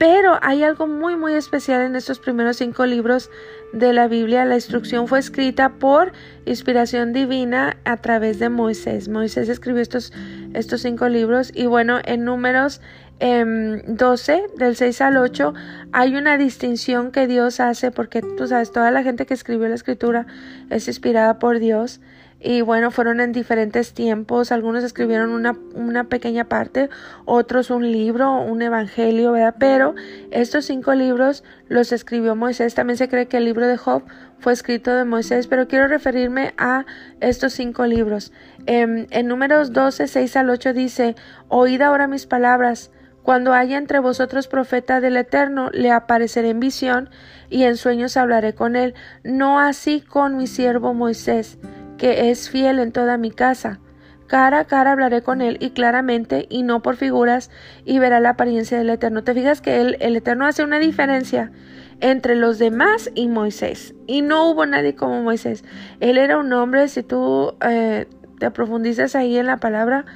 Pero 0.00 0.38
hay 0.40 0.62
algo 0.62 0.86
muy, 0.86 1.16
muy 1.16 1.34
especial 1.34 1.82
en 1.82 1.94
estos 1.94 2.20
primeros 2.20 2.56
cinco 2.56 2.86
libros 2.86 3.30
de 3.74 3.92
la 3.92 4.08
Biblia. 4.08 4.46
La 4.46 4.54
instrucción 4.54 5.06
fue 5.08 5.18
escrita 5.18 5.74
por 5.74 6.12
inspiración 6.46 7.12
divina 7.12 7.76
a 7.84 7.98
través 7.98 8.38
de 8.38 8.48
Moisés. 8.48 9.08
Moisés 9.08 9.50
escribió 9.50 9.82
estos, 9.82 10.12
estos 10.54 10.82
cinco 10.82 11.08
libros. 11.08 11.52
Y 11.54 11.66
bueno, 11.66 11.98
en 12.04 12.24
números 12.24 12.80
12, 13.20 14.32
em, 14.32 14.56
del 14.56 14.76
6 14.76 15.00
al 15.02 15.16
8, 15.18 15.52
hay 15.92 16.16
una 16.16 16.38
distinción 16.38 17.12
que 17.12 17.26
Dios 17.26 17.60
hace 17.60 17.90
porque 17.90 18.22
tú 18.22 18.46
sabes, 18.46 18.72
toda 18.72 18.90
la 18.90 19.02
gente 19.02 19.26
que 19.26 19.34
escribió 19.34 19.68
la 19.68 19.74
escritura 19.74 20.26
es 20.70 20.88
inspirada 20.88 21.38
por 21.38 21.58
Dios 21.58 22.00
y 22.40 22.62
bueno, 22.62 22.90
fueron 22.90 23.20
en 23.20 23.32
diferentes 23.32 23.92
tiempos, 23.92 24.50
algunos 24.50 24.82
escribieron 24.82 25.30
una, 25.30 25.56
una 25.74 26.04
pequeña 26.04 26.44
parte, 26.44 26.88
otros 27.26 27.70
un 27.70 27.92
libro, 27.92 28.32
un 28.40 28.62
evangelio, 28.62 29.32
¿verdad? 29.32 29.56
Pero 29.58 29.94
estos 30.30 30.64
cinco 30.64 30.94
libros 30.94 31.44
los 31.68 31.92
escribió 31.92 32.34
Moisés, 32.36 32.74
también 32.74 32.96
se 32.96 33.08
cree 33.08 33.26
que 33.26 33.36
el 33.36 33.44
libro 33.44 33.66
de 33.66 33.76
Job 33.76 34.04
fue 34.38 34.54
escrito 34.54 34.94
de 34.94 35.04
Moisés, 35.04 35.48
pero 35.48 35.68
quiero 35.68 35.86
referirme 35.86 36.54
a 36.56 36.86
estos 37.20 37.52
cinco 37.52 37.84
libros. 37.84 38.32
En, 38.66 39.00
em, 39.00 39.06
en 39.10 39.28
números 39.28 39.72
12, 39.72 40.06
6 40.06 40.36
al 40.36 40.48
8 40.48 40.72
dice, 40.72 41.16
oíd 41.48 41.82
ahora 41.82 42.06
mis 42.06 42.26
palabras, 42.26 42.90
cuando 43.22 43.52
haya 43.52 43.76
entre 43.76 43.98
vosotros 43.98 44.48
profeta 44.48 45.00
del 45.00 45.16
Eterno, 45.16 45.68
le 45.72 45.90
apareceré 45.90 46.48
en 46.50 46.60
visión 46.60 47.10
y 47.50 47.64
en 47.64 47.76
sueños 47.76 48.16
hablaré 48.16 48.54
con 48.54 48.76
él, 48.76 48.94
no 49.24 49.60
así 49.60 50.00
con 50.00 50.36
mi 50.36 50.46
siervo 50.46 50.94
Moisés, 50.94 51.58
que 52.00 52.30
es 52.30 52.48
fiel 52.48 52.78
en 52.78 52.92
toda 52.92 53.18
mi 53.18 53.30
casa. 53.30 53.78
Cara 54.26 54.60
a 54.60 54.64
cara 54.64 54.92
hablaré 54.92 55.22
con 55.22 55.42
él 55.42 55.58
y 55.60 55.70
claramente 55.70 56.46
y 56.48 56.62
no 56.62 56.80
por 56.80 56.96
figuras 56.96 57.50
y 57.84 57.98
verá 57.98 58.20
la 58.20 58.30
apariencia 58.30 58.78
del 58.78 58.88
Eterno. 58.88 59.22
Te 59.22 59.34
fijas 59.34 59.60
que 59.60 59.82
el, 59.82 59.98
el 60.00 60.16
Eterno 60.16 60.46
hace 60.46 60.64
una 60.64 60.78
diferencia 60.78 61.52
entre 62.00 62.36
los 62.36 62.58
demás 62.58 63.10
y 63.14 63.28
Moisés. 63.28 63.94
Y 64.06 64.22
no 64.22 64.48
hubo 64.48 64.64
nadie 64.64 64.94
como 64.94 65.22
Moisés. 65.22 65.62
Él 66.00 66.16
era 66.16 66.38
un 66.38 66.50
hombre, 66.54 66.88
si 66.88 67.02
tú 67.02 67.54
eh, 67.60 68.06
te 68.38 68.50
profundizas 68.50 69.14
ahí 69.14 69.36
en 69.36 69.46
la 69.46 69.58
palabra, 69.58 70.06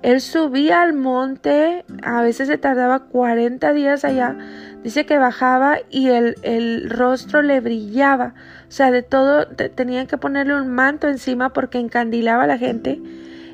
él 0.00 0.20
subía 0.20 0.82
al 0.82 0.94
monte, 0.94 1.84
a 2.02 2.22
veces 2.22 2.48
se 2.48 2.58
tardaba 2.58 3.00
40 3.00 3.72
días 3.72 4.04
allá, 4.04 4.36
dice 4.82 5.06
que 5.06 5.18
bajaba 5.18 5.78
y 5.90 6.08
el, 6.08 6.36
el 6.42 6.90
rostro 6.90 7.42
le 7.42 7.60
brillaba, 7.60 8.34
sea, 8.74 8.90
de 8.90 9.02
todo, 9.02 9.46
tenían 9.46 10.08
que 10.08 10.18
ponerle 10.18 10.54
un 10.56 10.68
manto 10.68 11.08
encima 11.08 11.52
porque 11.52 11.78
encandilaba 11.78 12.42
a 12.42 12.46
la 12.48 12.58
gente, 12.58 13.00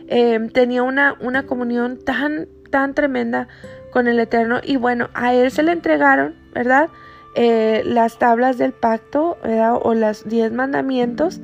em, 0.09 0.49
tenía 0.49 0.83
una, 0.83 1.15
una 1.21 1.45
comunión 1.45 1.99
tan, 1.99 2.49
tan 2.71 2.95
tremenda 2.95 3.47
con 3.91 4.09
el 4.09 4.19
Eterno 4.19 4.61
y 4.65 4.77
bueno, 4.77 5.11
a 5.13 5.35
él 5.35 5.51
se 5.51 5.63
le 5.63 5.73
entregaron, 5.73 6.35
¿verdad? 6.55 6.89
Eh, 7.35 7.83
las 7.85 8.19
tablas 8.19 8.57
del 8.57 8.73
pacto, 8.73 9.37
¿verdad? 9.43 9.75
O 9.83 9.93
las 9.93 10.27
diez 10.27 10.53
mandamientos, 10.53 11.39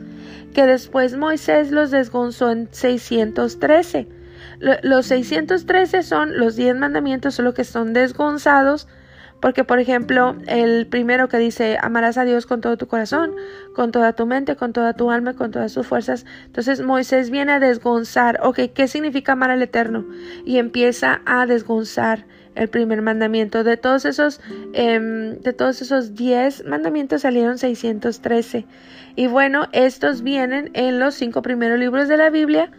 que 0.54 0.64
después 0.64 1.16
Moisés 1.16 1.70
los 1.70 1.90
desgonzó 1.90 2.50
en 2.50 2.68
613. 2.72 4.08
Los 4.58 5.04
613 5.06 6.02
son 6.02 6.38
los 6.38 6.56
10 6.56 6.76
mandamientos, 6.76 7.34
solo 7.34 7.52
que 7.52 7.64
son 7.64 7.92
desgonzados 7.92 8.88
Porque, 9.40 9.64
por 9.64 9.78
ejemplo, 9.78 10.36
el 10.46 10.86
primero 10.86 11.28
que 11.28 11.38
dice, 11.38 11.78
amarás 11.80 12.16
a 12.16 12.24
Dios 12.24 12.46
con 12.46 12.60
todo 12.60 12.76
tu 12.76 12.86
corazón, 12.86 13.32
con 13.74 13.92
toda 13.92 14.14
tu 14.14 14.26
mente, 14.26 14.56
con 14.56 14.72
toda 14.72 14.94
tu 14.94 15.10
alma, 15.10 15.34
con 15.34 15.50
todas 15.50 15.74
tus 15.74 15.86
fuerzas. 15.86 16.24
Entonces 16.46 16.80
Moisés 16.80 17.30
viene 17.30 17.52
a 17.52 17.60
desgonzar, 17.60 18.40
ok, 18.42 18.60
¿qué 18.74 18.88
significa 18.88 19.32
amar 19.32 19.50
al 19.50 19.62
Eterno? 19.62 20.06
Y 20.44 20.58
empieza 20.58 21.20
a 21.26 21.46
desgonzar 21.46 22.24
el 22.54 22.68
primer 22.68 23.02
mandamiento. 23.02 23.62
De 23.62 23.76
todos 23.76 24.04
esos, 24.06 24.40
em, 24.72 25.38
de 25.40 25.52
todos 25.52 25.82
esos 25.82 26.14
diez 26.14 26.64
mandamientos 26.64 27.22
salieron 27.22 27.58
613. 27.58 28.66
Y 29.14 29.26
bueno, 29.26 29.68
estos 29.72 30.22
vienen 30.22 30.70
en 30.72 30.98
los 30.98 31.14
cinco 31.14 31.42
primeros 31.42 31.78
libros 31.78 32.08
de 32.08 32.16
la 32.16 32.30
Biblia, 32.30 32.70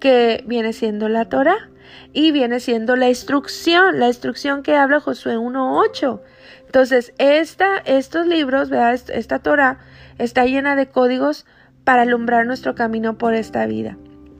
que 0.00 0.42
viene 0.46 0.72
siendo 0.72 1.08
la 1.08 1.26
Torah 1.26 1.68
y 2.12 2.32
viene 2.32 2.60
siendo 2.60 2.96
la 2.96 3.08
instrucción, 3.08 3.98
la 3.98 4.08
instrucción 4.08 4.62
que 4.62 4.76
habla 4.76 5.00
Josué 5.00 5.36
1.8. 5.36 6.20
Entonces, 6.66 7.12
esta, 7.18 7.78
estos 7.78 8.26
libros, 8.26 8.70
¿verdad? 8.70 9.00
esta 9.12 9.38
Torah 9.38 9.78
está 10.18 10.44
llena 10.44 10.76
de 10.76 10.88
códigos 10.88 11.46
para 11.84 12.02
alumbrar 12.02 12.46
nuestro 12.46 12.74
camino 12.74 13.16
por 13.16 13.34
esta 13.34 13.66
vida. 13.66 13.96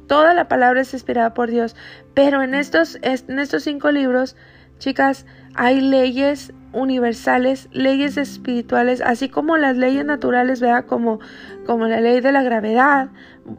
Toda 0.07 0.35
la 0.35 0.49
palabra 0.49 0.81
es 0.81 0.93
inspirada 0.93 1.35
por 1.35 1.51
Dios, 1.51 1.77
pero 2.15 2.43
en 2.43 2.55
estos, 2.55 2.99
en 3.03 3.39
estos 3.39 3.63
cinco 3.63 3.91
libros, 3.91 4.37
chicas, 4.79 5.27
hay 5.59 5.81
leyes 5.81 6.53
universales, 6.73 7.69
leyes 7.73 8.17
espirituales, 8.17 9.01
así 9.01 9.29
como 9.29 9.57
las 9.57 9.77
leyes 9.77 10.05
naturales, 10.05 10.61
¿verdad? 10.61 10.85
Como, 10.87 11.19
como 11.67 11.89
la 11.89 12.01
ley 12.01 12.21
de 12.21 12.31
la 12.31 12.45
gravedad, 12.45 13.09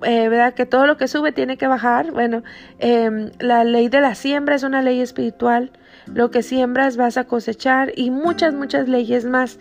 eh, 0.03 0.29
¿verdad? 0.29 0.53
Que 0.53 0.65
todo 0.65 0.87
lo 0.87 0.95
que 0.95 1.09
sube 1.09 1.33
tiene 1.33 1.57
que 1.57 1.67
bajar. 1.67 2.13
Bueno, 2.13 2.41
em, 2.77 3.31
la 3.39 3.65
ley 3.65 3.89
de 3.89 3.99
la 3.99 4.15
siembra 4.15 4.55
es 4.55 4.63
una 4.63 4.81
ley 4.81 5.01
espiritual. 5.01 5.73
Lo 6.05 6.31
que 6.31 6.41
siembras 6.41 6.95
vas 6.95 7.17
a 7.17 7.25
cosechar 7.25 7.91
y 7.97 8.11
muchas, 8.11 8.53
muchas 8.53 8.87
leyes 8.87 9.25
más, 9.25 9.59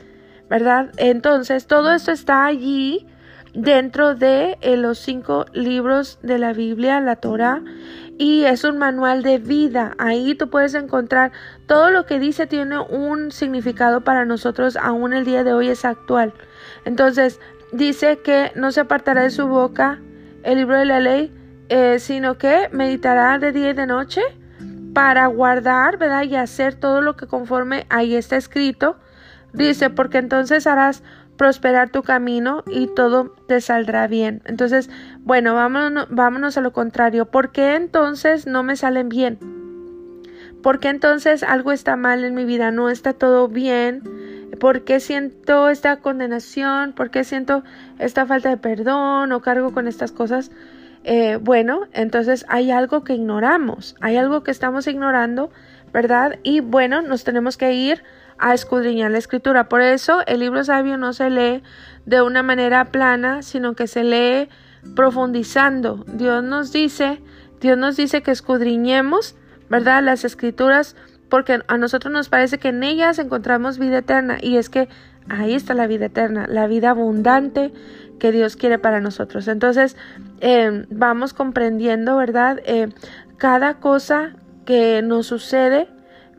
¿verdad? 0.49 0.93
Entonces, 0.97 1.67
todo 1.67 1.93
esto 1.93 2.13
está 2.13 2.47
allí 2.47 3.05
dentro 3.53 4.15
de 4.15 4.59
eh, 4.61 4.77
los 4.77 5.01
cinco 5.01 5.47
libros 5.53 6.21
de 6.23 6.39
la 6.39 6.53
Biblia, 6.53 7.01
la 7.01 7.17
Torah 7.17 7.63
y 8.19 8.45
es 8.45 8.65
un 8.65 8.79
manual 8.79 9.23
de 9.23 9.39
vida. 9.39 9.95
Ahí 9.99 10.35
tú 10.35 10.51
puedes 10.51 10.75
encontrar 10.75 11.33
todo 11.67 11.91
lo 11.91 12.05
que 12.05 12.19
dice 12.19 12.47
tiene 12.47 12.79
un 12.81 13.31
significado 13.31 14.03
para 14.03 14.25
nosotros, 14.25 14.77
aún 14.77 15.13
el 15.13 15.25
día 15.25 15.45
de 15.45 15.53
hoy 15.55 15.69
es 15.69 15.85
actual. 15.85 16.35
Entonces, 16.85 17.41
dice 17.73 18.19
que 18.19 18.53
no 18.57 18.73
se 18.73 18.81
apartará 18.81 19.23
de 19.23 19.31
su 19.31 19.47
boca 19.47 20.01
el 20.43 20.59
libro 20.59 20.77
de 20.77 20.85
la 20.85 21.01
ley, 21.01 21.33
eh, 21.69 21.99
sino 22.01 22.39
que 22.39 22.69
meditará 22.73 23.39
de 23.39 23.53
día 23.53 23.71
y 23.71 23.75
de 23.75 23.87
noche 23.87 24.23
para 24.95 25.27
guardar, 25.27 25.97
¿verdad? 25.97 26.25
Y 26.25 26.35
hacer 26.35 26.75
todo 26.75 27.01
lo 27.01 27.17
que 27.17 27.27
conforme 27.27 27.87
ahí 27.89 28.17
está 28.17 28.37
escrito. 28.37 28.97
Dice, 29.53 29.91
porque 29.91 30.19
entonces 30.19 30.67
harás 30.67 31.03
prosperar 31.37 31.91
tu 31.91 32.03
camino 32.03 32.65
y 32.67 32.89
todo 32.89 33.35
te 33.47 33.61
saldrá 33.61 34.09
bien. 34.09 34.43
Entonces, 34.45 34.91
bueno, 35.29 35.55
vámonos, 35.55 36.07
vámonos 36.09 36.57
a 36.57 36.63
lo 36.63 36.73
contrario. 36.73 37.27
¿Por 37.27 37.53
qué 37.53 37.75
entonces 37.75 38.47
no 38.47 38.63
me 38.63 38.77
salen 38.77 39.11
bien? 39.11 39.39
¿Por 40.63 40.81
qué 40.81 40.89
entonces 40.89 41.43
algo 41.43 41.71
está 41.71 41.97
mal 41.97 42.25
en 42.25 42.35
mi 42.35 42.47
vida? 42.47 42.71
No 42.71 42.89
está 42.89 43.13
todo 43.13 43.47
bien. 43.47 44.01
¿Por 44.59 44.85
qué 44.85 45.01
siento 45.01 45.69
esta 45.69 45.97
condenación? 45.97 46.95
¿Por 46.95 47.11
qué 47.11 47.25
siento 47.25 47.63
esta 47.99 48.25
falta 48.25 48.49
de 48.49 48.57
perdón 48.57 49.33
o 49.33 49.43
cargo 49.43 49.75
con 49.75 49.87
estas 49.87 50.13
cosas? 50.13 50.51
Eh, 51.05 51.37
bueno, 51.43 51.83
entonces 51.93 52.47
hay 52.49 52.71
algo 52.71 53.05
que 53.05 53.13
ignoramos, 53.13 53.97
hay 54.01 54.17
algo 54.17 54.43
que 54.43 54.51
estamos 54.51 54.87
ignorando, 54.87 55.51
¿verdad? 55.93 56.39
Y 56.43 56.61
bueno, 56.61 57.03
nos 57.03 57.25
tenemos 57.25 57.59
que 57.59 57.75
ir 57.75 58.03
a 58.39 58.55
escudriñar 58.55 59.11
la 59.11 59.19
escritura. 59.19 59.69
Por 59.69 59.83
eso 59.83 60.23
el 60.27 60.41
libro 60.41 60.65
sabio 60.65 60.97
no 60.97 61.13
se 61.13 61.29
lee 61.29 61.63
de 62.07 62.23
una 62.23 62.43
manera 62.43 62.87
plana, 62.87 63.43
sino 63.43 63.75
que 63.75 63.89
se 63.89 64.05
lee 64.05 64.49
profundizando. 64.95 66.05
Dios 66.07 66.43
nos 66.43 66.73
dice, 66.73 67.21
Dios 67.61 67.79
nos 67.79 67.97
dice 67.97 68.23
que 68.23 68.31
escudriñemos, 68.31 69.37
¿verdad? 69.69 70.03
Las 70.03 70.25
escrituras, 70.25 70.97
porque 71.29 71.61
a 71.67 71.77
nosotros 71.79 72.13
nos 72.13 72.29
parece 72.29 72.59
que 72.59 72.69
en 72.69 72.83
ellas 72.83 73.19
encontramos 73.19 73.79
vida 73.79 73.99
eterna 73.99 74.39
y 74.41 74.57
es 74.57 74.69
que 74.69 74.89
ahí 75.29 75.55
está 75.55 75.75
la 75.75 75.87
vida 75.87 76.07
eterna, 76.07 76.47
la 76.49 76.67
vida 76.67 76.91
abundante 76.91 77.73
que 78.19 78.33
Dios 78.33 78.57
quiere 78.57 78.79
para 78.79 79.01
nosotros. 79.01 79.47
Entonces, 79.49 79.97
eh, 80.41 80.87
vamos 80.91 81.35
comprendiendo, 81.35 82.17
¿verdad? 82.17 82.61
Eh, 82.65 82.89
cada 83.37 83.75
cosa 83.75 84.35
que 84.65 85.03
nos 85.03 85.27
sucede 85.27 85.89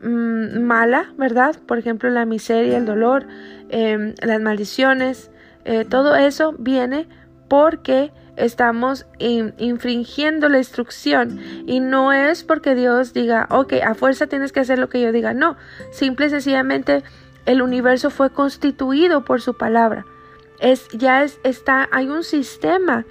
Mm, 0.02 0.62
mala, 0.62 1.12
¿verdad? 1.18 1.56
Por 1.66 1.78
ejemplo, 1.78 2.08
la 2.08 2.24
miseria, 2.24 2.78
el 2.78 2.86
dolor, 2.86 3.26
em, 3.68 4.14
las 4.22 4.40
maldiciones, 4.40 5.30
eh, 5.64 5.84
todo 5.84 6.16
eso 6.16 6.54
viene 6.58 7.06
porque 7.48 8.12
estamos 8.40 9.06
infringiendo 9.18 10.48
la 10.48 10.58
instrucción 10.58 11.40
y 11.66 11.80
no 11.80 12.12
es 12.12 12.44
porque 12.44 12.74
Dios 12.74 13.12
diga, 13.12 13.46
ok, 13.50 13.74
a 13.84 13.94
fuerza 13.94 14.26
tienes 14.26 14.52
que 14.52 14.60
hacer 14.60 14.78
lo 14.78 14.88
que 14.88 15.00
yo 15.00 15.12
diga, 15.12 15.34
no, 15.34 15.56
simple 15.92 16.26
y 16.26 16.30
sencillamente 16.30 17.02
el 17.46 17.62
universo 17.62 18.10
fue 18.10 18.30
constituido 18.30 19.24
por 19.24 19.40
su 19.40 19.54
palabra. 19.54 20.06
Es, 20.58 20.88
ya 20.88 21.22
es, 21.22 21.40
está, 21.42 21.88
hay 21.90 22.08
un 22.08 22.22
sistema 22.22 23.06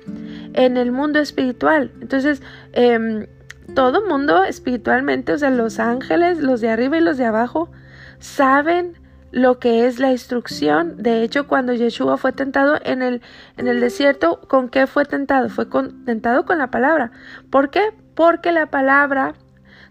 en 0.53 0.77
el 0.77 0.91
mundo 0.91 1.19
espiritual. 1.19 1.91
Entonces, 2.00 2.43
eh, 2.74 3.27
todo 3.74 4.05
mundo 4.07 4.43
espiritualmente, 4.43 5.33
o 5.33 5.38
sea, 5.38 5.50
los 5.50 5.79
ángeles, 5.79 6.39
los 6.39 6.62
de 6.62 6.69
arriba 6.69 6.98
y 6.98 7.01
los 7.01 7.17
de 7.17 7.25
abajo, 7.25 7.71
saben 8.19 8.98
lo 9.31 9.59
que 9.59 9.86
es 9.86 10.00
la 10.00 10.12
instrucción. 10.12 11.01
De 11.01 11.24
hecho, 11.24 11.48
cuando 11.48 11.74
Yeshua 11.74 12.17
fue 12.17 12.31
tentado 12.31 12.77
en 12.83 13.01
el, 13.01 13.21
en 13.57 13.67
el 13.67 13.79
desierto, 13.79 14.41
¿con 14.48 14.69
qué 14.69 14.88
fue 14.88 15.05
tentado? 15.05 15.50
Fue 15.50 15.65
tentado 16.05 16.45
con 16.45 16.57
la 16.57 16.71
palabra. 16.71 17.12
¿Por 17.50 17.69
qué? 17.69 17.93
Porque 18.15 18.51
la 18.51 18.67
palabra 18.67 19.36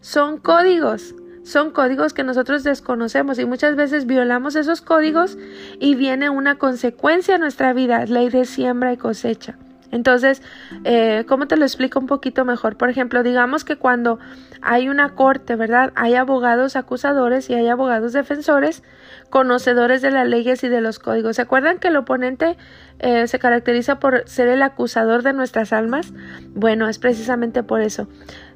son 0.01 0.39
códigos. 0.39 1.15
Son 1.45 1.71
códigos 1.71 2.13
que 2.13 2.25
nosotros 2.25 2.63
desconocemos 2.63 3.39
y 3.39 3.47
muchas 3.47 3.75
veces 3.75 4.05
violamos 4.05 4.55
esos 4.55 4.83
códigos 4.83 5.39
y 5.81 5.95
viene 5.95 6.29
una 6.29 6.57
consecuencia 6.57 7.37
en 7.37 7.41
nuestra 7.41 7.73
vida, 7.73 8.05
ley 8.05 8.29
de 8.29 8.45
siembra 8.45 8.93
y 8.93 8.99
cosecha. 8.99 9.57
Entonces, 9.91 10.43
eh, 10.85 11.25
¿cómo 11.29 11.47
te 11.47 11.57
lo 11.57 11.65
explico 11.65 11.99
un 11.99 12.07
poquito 12.07 12.45
mejor? 12.45 12.77
Por 12.77 12.91
ejemplo, 12.91 13.23
digamos 13.23 13.65
que 13.65 13.77
cuando 13.77 14.19
hay 14.61 14.89
una 14.89 15.15
corte, 15.15 15.57
¿verdad? 15.57 15.93
Hay 15.95 16.15
abogados 16.15 16.77
acusadores 16.77 17.49
y 17.49 17.55
hay 17.55 17.69
abogados 17.69 18.13
defensores, 18.13 18.83
conocedores 19.31 20.03
de 20.03 20.11
las 20.11 20.29
leyes 20.29 20.63
y 20.65 20.69
de 20.69 20.81
los 20.81 20.99
códigos. 20.99 21.37
¿Se 21.37 21.43
acuerdan 21.43 21.79
que 21.79 21.89
el 21.89 21.97
oponente 21.97 22.57
eh, 22.99 23.27
se 23.29 23.39
caracteriza 23.39 23.99
por 23.99 24.29
ser 24.29 24.49
el 24.49 24.63
acusador 24.63 25.23
de 25.23 25.33
nuestras 25.33 25.73
almas? 25.73 26.13
Bueno, 26.55 26.89
es 26.89 26.99
precisamente 26.99 27.63
por 27.63 27.81
eso. 27.81 28.09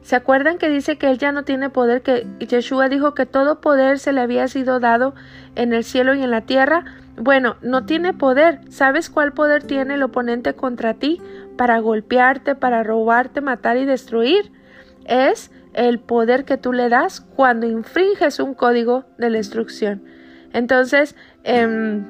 ¿Se 0.02 0.16
acuerdan 0.16 0.58
que 0.58 0.68
dice 0.68 0.98
que 0.98 1.10
él 1.10 1.18
ya 1.18 1.32
no 1.32 1.44
tiene 1.44 1.70
poder, 1.70 2.02
que 2.02 2.26
Yeshua 2.40 2.88
dijo 2.88 3.14
que 3.14 3.24
todo 3.24 3.60
poder 3.60 3.98
se 4.00 4.12
le 4.12 4.20
había 4.20 4.48
sido 4.48 4.80
dado 4.80 5.14
en 5.54 5.72
el 5.72 5.84
cielo 5.84 6.14
y 6.14 6.22
en 6.22 6.30
la 6.30 6.40
tierra? 6.42 6.84
Bueno, 7.22 7.54
no 7.62 7.86
tiene 7.86 8.14
poder. 8.14 8.58
¿Sabes 8.68 9.08
cuál 9.08 9.32
poder 9.32 9.62
tiene 9.62 9.94
el 9.94 10.02
oponente 10.02 10.54
contra 10.54 10.94
ti 10.94 11.22
para 11.56 11.78
golpearte, 11.78 12.56
para 12.56 12.82
robarte, 12.82 13.40
matar 13.40 13.76
y 13.76 13.84
destruir? 13.84 14.50
Es 15.04 15.52
el 15.72 16.00
poder 16.00 16.44
que 16.44 16.56
tú 16.56 16.72
le 16.72 16.88
das 16.88 17.20
cuando 17.20 17.68
infringes 17.68 18.40
un 18.40 18.54
código 18.54 19.04
de 19.18 19.30
la 19.30 19.38
instrucción. 19.38 20.02
Entonces, 20.52 21.14
eh, 21.44 22.02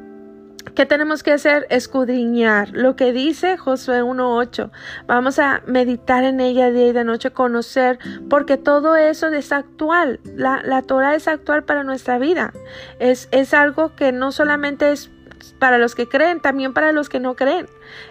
¿Qué 0.74 0.86
tenemos 0.86 1.22
que 1.22 1.32
hacer? 1.32 1.66
Escudriñar 1.68 2.70
lo 2.70 2.96
que 2.96 3.12
dice 3.12 3.58
Josué 3.58 4.02
1.8. 4.02 4.70
Vamos 5.06 5.38
a 5.38 5.62
meditar 5.66 6.24
en 6.24 6.40
ella 6.40 6.70
día 6.70 6.88
y 6.88 6.92
de 6.92 7.04
noche, 7.04 7.30
conocer, 7.30 7.98
porque 8.30 8.56
todo 8.56 8.96
eso 8.96 9.28
es 9.28 9.52
actual. 9.52 10.20
La, 10.24 10.62
la 10.64 10.80
Torah 10.82 11.14
es 11.14 11.28
actual 11.28 11.64
para 11.64 11.84
nuestra 11.84 12.18
vida. 12.18 12.52
Es, 12.98 13.28
es 13.32 13.52
algo 13.52 13.94
que 13.96 14.12
no 14.12 14.32
solamente 14.32 14.92
es 14.92 15.10
para 15.58 15.78
los 15.78 15.94
que 15.94 16.08
creen, 16.08 16.40
también 16.40 16.72
para 16.72 16.92
los 16.92 17.08
que 17.08 17.20
no 17.20 17.34
creen. 17.34 17.66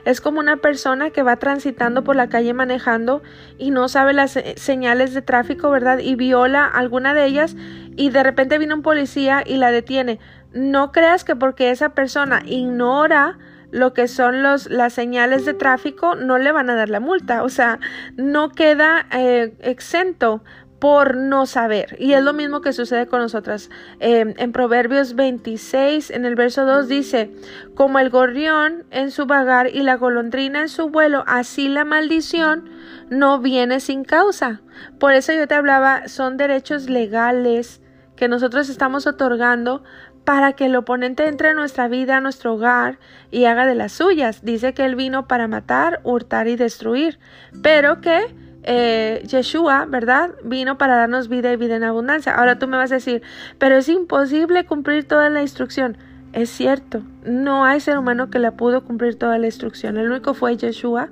Es 0.05 0.21
como 0.21 0.39
una 0.39 0.57
persona 0.57 1.09
que 1.09 1.23
va 1.23 1.37
transitando 1.37 2.03
por 2.03 2.15
la 2.15 2.29
calle 2.29 2.53
manejando 2.53 3.21
y 3.57 3.71
no 3.71 3.87
sabe 3.89 4.13
las 4.13 4.37
señales 4.55 5.13
de 5.13 5.21
tráfico, 5.21 5.69
¿verdad? 5.69 5.99
Y 5.99 6.15
viola 6.15 6.65
alguna 6.65 7.13
de 7.13 7.25
ellas 7.25 7.55
y 7.95 8.09
de 8.09 8.23
repente 8.23 8.57
viene 8.57 8.73
un 8.73 8.81
policía 8.81 9.43
y 9.45 9.57
la 9.57 9.71
detiene 9.71 10.19
no 10.53 10.91
creas 10.91 11.23
que 11.23 11.35
porque 11.35 11.71
esa 11.71 11.89
persona 11.89 12.41
ignora 12.45 13.37
lo 13.71 13.93
que 13.93 14.07
son 14.07 14.43
los, 14.43 14.69
las 14.69 14.93
señales 14.93 15.45
de 15.45 15.53
tráfico, 15.53 16.15
no 16.15 16.37
le 16.37 16.51
van 16.51 16.69
a 16.69 16.75
dar 16.75 16.89
la 16.89 16.99
multa. 16.99 17.43
O 17.43 17.49
sea, 17.49 17.79
no 18.17 18.49
queda 18.49 19.07
eh, 19.11 19.53
exento 19.61 20.43
por 20.81 21.15
no 21.15 21.45
saber. 21.45 21.95
Y 21.99 22.13
es 22.13 22.23
lo 22.23 22.33
mismo 22.33 22.61
que 22.61 22.73
sucede 22.73 23.05
con 23.05 23.21
nosotras. 23.21 23.69
Em, 23.99 24.33
en 24.37 24.51
Proverbios 24.51 25.15
26, 25.15 26.09
en 26.09 26.25
el 26.25 26.35
verso 26.35 26.65
2 26.65 26.87
dice, 26.87 27.31
como 27.75 27.99
el 27.99 28.09
gorrión 28.09 28.83
en 28.89 29.11
su 29.11 29.27
vagar 29.27 29.67
y 29.67 29.83
la 29.83 29.95
golondrina 29.95 30.61
en 30.61 30.69
su 30.69 30.89
vuelo, 30.89 31.23
así 31.27 31.69
la 31.69 31.85
maldición 31.85 32.67
no 33.11 33.39
viene 33.39 33.79
sin 33.79 34.03
causa. 34.03 34.61
Por 34.99 35.13
eso 35.13 35.33
yo 35.33 35.47
te 35.47 35.53
hablaba, 35.53 36.07
son 36.07 36.35
derechos 36.35 36.89
legales 36.89 37.79
que 38.15 38.27
nosotros 38.27 38.67
estamos 38.67 39.05
otorgando 39.05 39.83
para 40.23 40.53
que 40.53 40.65
el 40.65 40.75
oponente 40.75 41.27
entre 41.27 41.49
en 41.49 41.55
nuestra 41.55 41.87
vida, 41.87 42.21
nuestro 42.21 42.53
hogar 42.53 42.99
y 43.31 43.45
haga 43.45 43.65
de 43.65 43.75
las 43.75 43.91
suyas. 43.91 44.43
Dice 44.43 44.73
que 44.73 44.85
Él 44.85 44.95
vino 44.95 45.27
para 45.27 45.47
matar, 45.47 45.99
hurtar 46.03 46.47
y 46.47 46.55
destruir, 46.55 47.19
pero 47.61 48.01
que 48.01 48.33
eh, 48.63 49.23
Yeshua, 49.25 49.85
¿verdad? 49.85 50.31
Vino 50.43 50.77
para 50.77 50.95
darnos 50.95 51.27
vida 51.27 51.51
y 51.51 51.55
vida 51.55 51.75
en 51.75 51.83
abundancia. 51.83 52.35
Ahora 52.35 52.59
tú 52.59 52.67
me 52.67 52.77
vas 52.77 52.91
a 52.91 52.95
decir, 52.95 53.21
pero 53.57 53.75
es 53.77 53.89
imposible 53.89 54.65
cumplir 54.65 55.07
toda 55.07 55.29
la 55.29 55.41
instrucción. 55.41 55.97
Es 56.33 56.49
cierto, 56.49 57.01
no 57.25 57.65
hay 57.65 57.81
ser 57.81 57.97
humano 57.97 58.29
que 58.29 58.39
la 58.39 58.51
pudo 58.51 58.85
cumplir 58.85 59.15
toda 59.15 59.37
la 59.37 59.47
instrucción. 59.47 59.97
El 59.97 60.09
único 60.09 60.33
fue 60.33 60.55
Yeshua, 60.55 61.09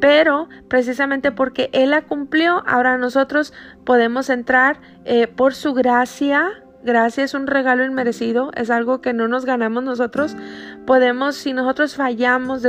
pero 0.00 0.48
precisamente 0.68 1.32
porque 1.32 1.70
Él 1.72 1.90
la 1.90 2.02
cumplió, 2.02 2.62
ahora 2.68 2.96
nosotros 2.96 3.52
podemos 3.84 4.30
entrar 4.30 4.80
eh, 5.04 5.26
por 5.26 5.54
su 5.54 5.74
gracia, 5.74 6.62
Gracia 6.82 7.24
es 7.24 7.34
un 7.34 7.46
regalo 7.46 7.84
inmerecido, 7.84 8.50
es 8.54 8.70
algo 8.70 9.02
que 9.02 9.12
no 9.12 9.28
nos 9.28 9.44
ganamos 9.44 9.84
nosotros. 9.84 10.34
Podemos, 10.86 11.36
si 11.36 11.52
nosotros 11.52 11.94
fallamos, 11.94 12.62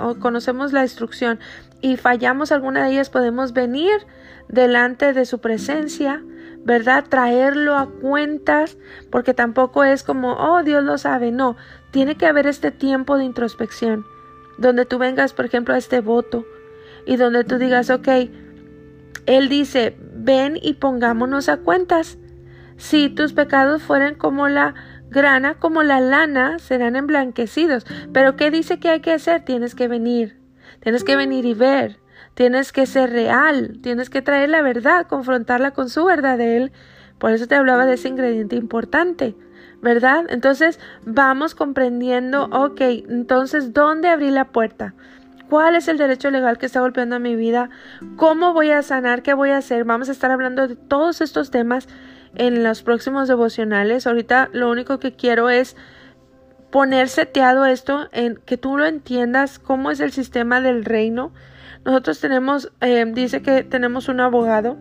o 0.00 0.14
conocemos 0.18 0.72
la 0.72 0.82
instrucción 0.82 1.38
y 1.80 1.96
fallamos 1.96 2.50
alguna 2.50 2.84
de 2.84 2.92
ellas, 2.92 3.08
podemos 3.08 3.52
venir 3.52 3.92
delante 4.48 5.12
de 5.12 5.24
su 5.26 5.40
presencia, 5.40 6.22
¿verdad? 6.64 7.04
Traerlo 7.08 7.76
a 7.76 7.88
cuentas, 7.88 8.78
porque 9.10 9.32
tampoco 9.32 9.84
es 9.84 10.02
como, 10.02 10.32
oh, 10.32 10.64
Dios 10.64 10.82
lo 10.82 10.98
sabe, 10.98 11.30
no, 11.30 11.56
tiene 11.92 12.16
que 12.16 12.26
haber 12.26 12.48
este 12.48 12.72
tiempo 12.72 13.16
de 13.16 13.24
introspección, 13.24 14.04
donde 14.58 14.86
tú 14.86 14.98
vengas, 14.98 15.32
por 15.34 15.44
ejemplo, 15.44 15.74
a 15.74 15.78
este 15.78 16.00
voto 16.00 16.44
y 17.06 17.16
donde 17.16 17.44
tú 17.44 17.58
digas, 17.58 17.90
ok, 17.90 18.08
Él 19.26 19.48
dice, 19.48 19.96
ven 20.14 20.58
y 20.60 20.74
pongámonos 20.74 21.48
a 21.48 21.58
cuentas. 21.58 22.18
Si 22.76 23.08
tus 23.08 23.32
pecados 23.32 23.82
fueren 23.82 24.14
como 24.14 24.48
la 24.48 24.74
grana, 25.10 25.54
como 25.54 25.82
la 25.82 26.00
lana, 26.00 26.58
serán 26.58 26.96
emblanquecidos. 26.96 27.86
Pero 28.12 28.36
¿qué 28.36 28.50
dice 28.50 28.78
que 28.78 28.88
hay 28.88 29.00
que 29.00 29.12
hacer? 29.12 29.44
Tienes 29.44 29.74
que 29.74 29.88
venir. 29.88 30.40
Tienes 30.80 31.04
que 31.04 31.16
venir 31.16 31.44
y 31.44 31.54
ver. 31.54 32.00
Tienes 32.34 32.72
que 32.72 32.86
ser 32.86 33.10
real. 33.10 33.78
Tienes 33.82 34.10
que 34.10 34.22
traer 34.22 34.48
la 34.48 34.62
verdad, 34.62 35.06
confrontarla 35.06 35.72
con 35.72 35.88
su 35.88 36.04
verdad 36.04 36.38
de 36.38 36.56
Él. 36.56 36.72
Por 37.18 37.30
eso 37.32 37.46
te 37.46 37.54
hablaba 37.54 37.86
de 37.86 37.94
ese 37.94 38.08
ingrediente 38.08 38.56
importante. 38.56 39.36
¿Verdad? 39.80 40.26
Entonces 40.28 40.78
vamos 41.04 41.56
comprendiendo, 41.56 42.44
ok, 42.52 42.80
entonces, 42.80 43.72
¿dónde 43.72 44.08
abrí 44.08 44.30
la 44.30 44.44
puerta? 44.52 44.94
¿Cuál 45.52 45.74
es 45.74 45.88
el 45.88 45.98
derecho 45.98 46.30
legal 46.30 46.56
que 46.56 46.66
está 46.66 46.80
golpeando 46.80 47.16
a 47.16 47.18
mi 47.18 47.34
vida? 47.34 47.68
¿Cómo 48.16 48.54
voy 48.54 48.70
a 48.70 48.82
sanar? 48.82 49.22
¿Qué 49.22 49.34
voy 49.34 49.50
a 49.50 49.58
hacer? 49.58 49.84
Vamos 49.84 50.08
a 50.08 50.12
estar 50.12 50.30
hablando 50.30 50.68
de 50.68 50.76
todos 50.76 51.20
estos 51.20 51.50
temas 51.50 51.88
en 52.34 52.62
los 52.64 52.82
próximos 52.82 53.28
devocionales. 53.28 54.06
Ahorita 54.06 54.48
lo 54.52 54.70
único 54.70 54.98
que 54.98 55.12
quiero 55.12 55.50
es 55.50 55.76
poner 56.70 57.08
seteado 57.08 57.66
esto 57.66 58.08
en 58.12 58.36
que 58.36 58.56
tú 58.56 58.76
lo 58.78 58.86
entiendas 58.86 59.58
cómo 59.58 59.90
es 59.90 60.00
el 60.00 60.12
sistema 60.12 60.60
del 60.60 60.84
reino. 60.84 61.32
Nosotros 61.84 62.20
tenemos, 62.20 62.72
eh, 62.80 63.04
dice 63.06 63.42
que 63.42 63.62
tenemos 63.62 64.08
un 64.08 64.20
abogado 64.20 64.78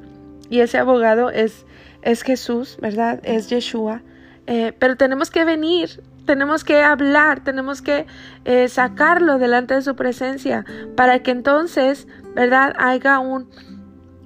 y 0.50 0.60
ese 0.62 0.78
abogado 0.78 1.30
es, 1.30 1.66
es 2.02 2.24
Jesús, 2.24 2.78
¿verdad? 2.82 3.20
Es 3.24 3.50
Yeshua. 3.50 4.04
Eh, 4.48 4.74
pero 4.80 4.96
tenemos 4.96 5.32
que 5.32 5.46
venir, 5.46 6.02
tenemos 6.26 6.64
que 6.64 6.82
hablar, 6.82 7.44
tenemos 7.44 7.82
que 7.82 8.06
eh, 8.46 8.68
sacarlo 8.70 9.38
delante 9.38 9.76
de 9.76 9.82
su 9.82 9.96
presencia 9.96 10.66
para 10.96 11.24
que 11.24 11.32
entonces, 11.32 12.08
¿verdad? 12.36 12.74
Haya 12.78 13.20
un, 13.20 13.50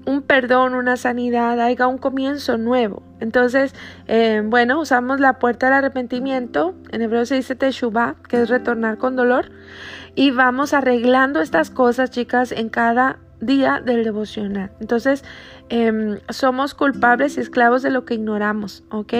un 0.06 0.22
perdón, 0.22 0.76
una 0.76 0.98
sanidad, 0.98 1.60
haya 1.60 1.88
un 1.88 1.98
comienzo 1.98 2.58
nuevo. 2.58 3.04
Entonces, 3.20 3.74
eh, 4.08 4.42
bueno, 4.46 4.80
usamos 4.80 5.20
la 5.20 5.40
puerta 5.40 5.68
del 5.68 5.76
arrepentimiento, 5.76 6.76
en 6.92 7.02
hebreo 7.02 7.26
se 7.26 7.36
dice 7.36 7.56
teshuvah, 7.56 8.16
que 8.28 8.42
es 8.42 8.50
retornar 8.50 8.98
con 8.98 9.16
dolor, 9.16 9.52
y 10.14 10.32
vamos 10.32 10.74
arreglando 10.74 11.42
estas 11.42 11.70
cosas, 11.70 12.12
chicas, 12.12 12.52
en 12.52 12.70
cada 12.70 13.20
día 13.42 13.82
del 13.84 14.04
devocional. 14.04 14.72
Entonces, 14.80 15.24
em, 15.70 16.20
somos 16.30 16.74
culpables 16.74 17.38
y 17.38 17.42
esclavos 17.42 17.82
de 17.82 17.90
lo 17.90 18.06
que 18.06 18.14
ignoramos, 18.14 18.84
¿ok? 18.92 19.14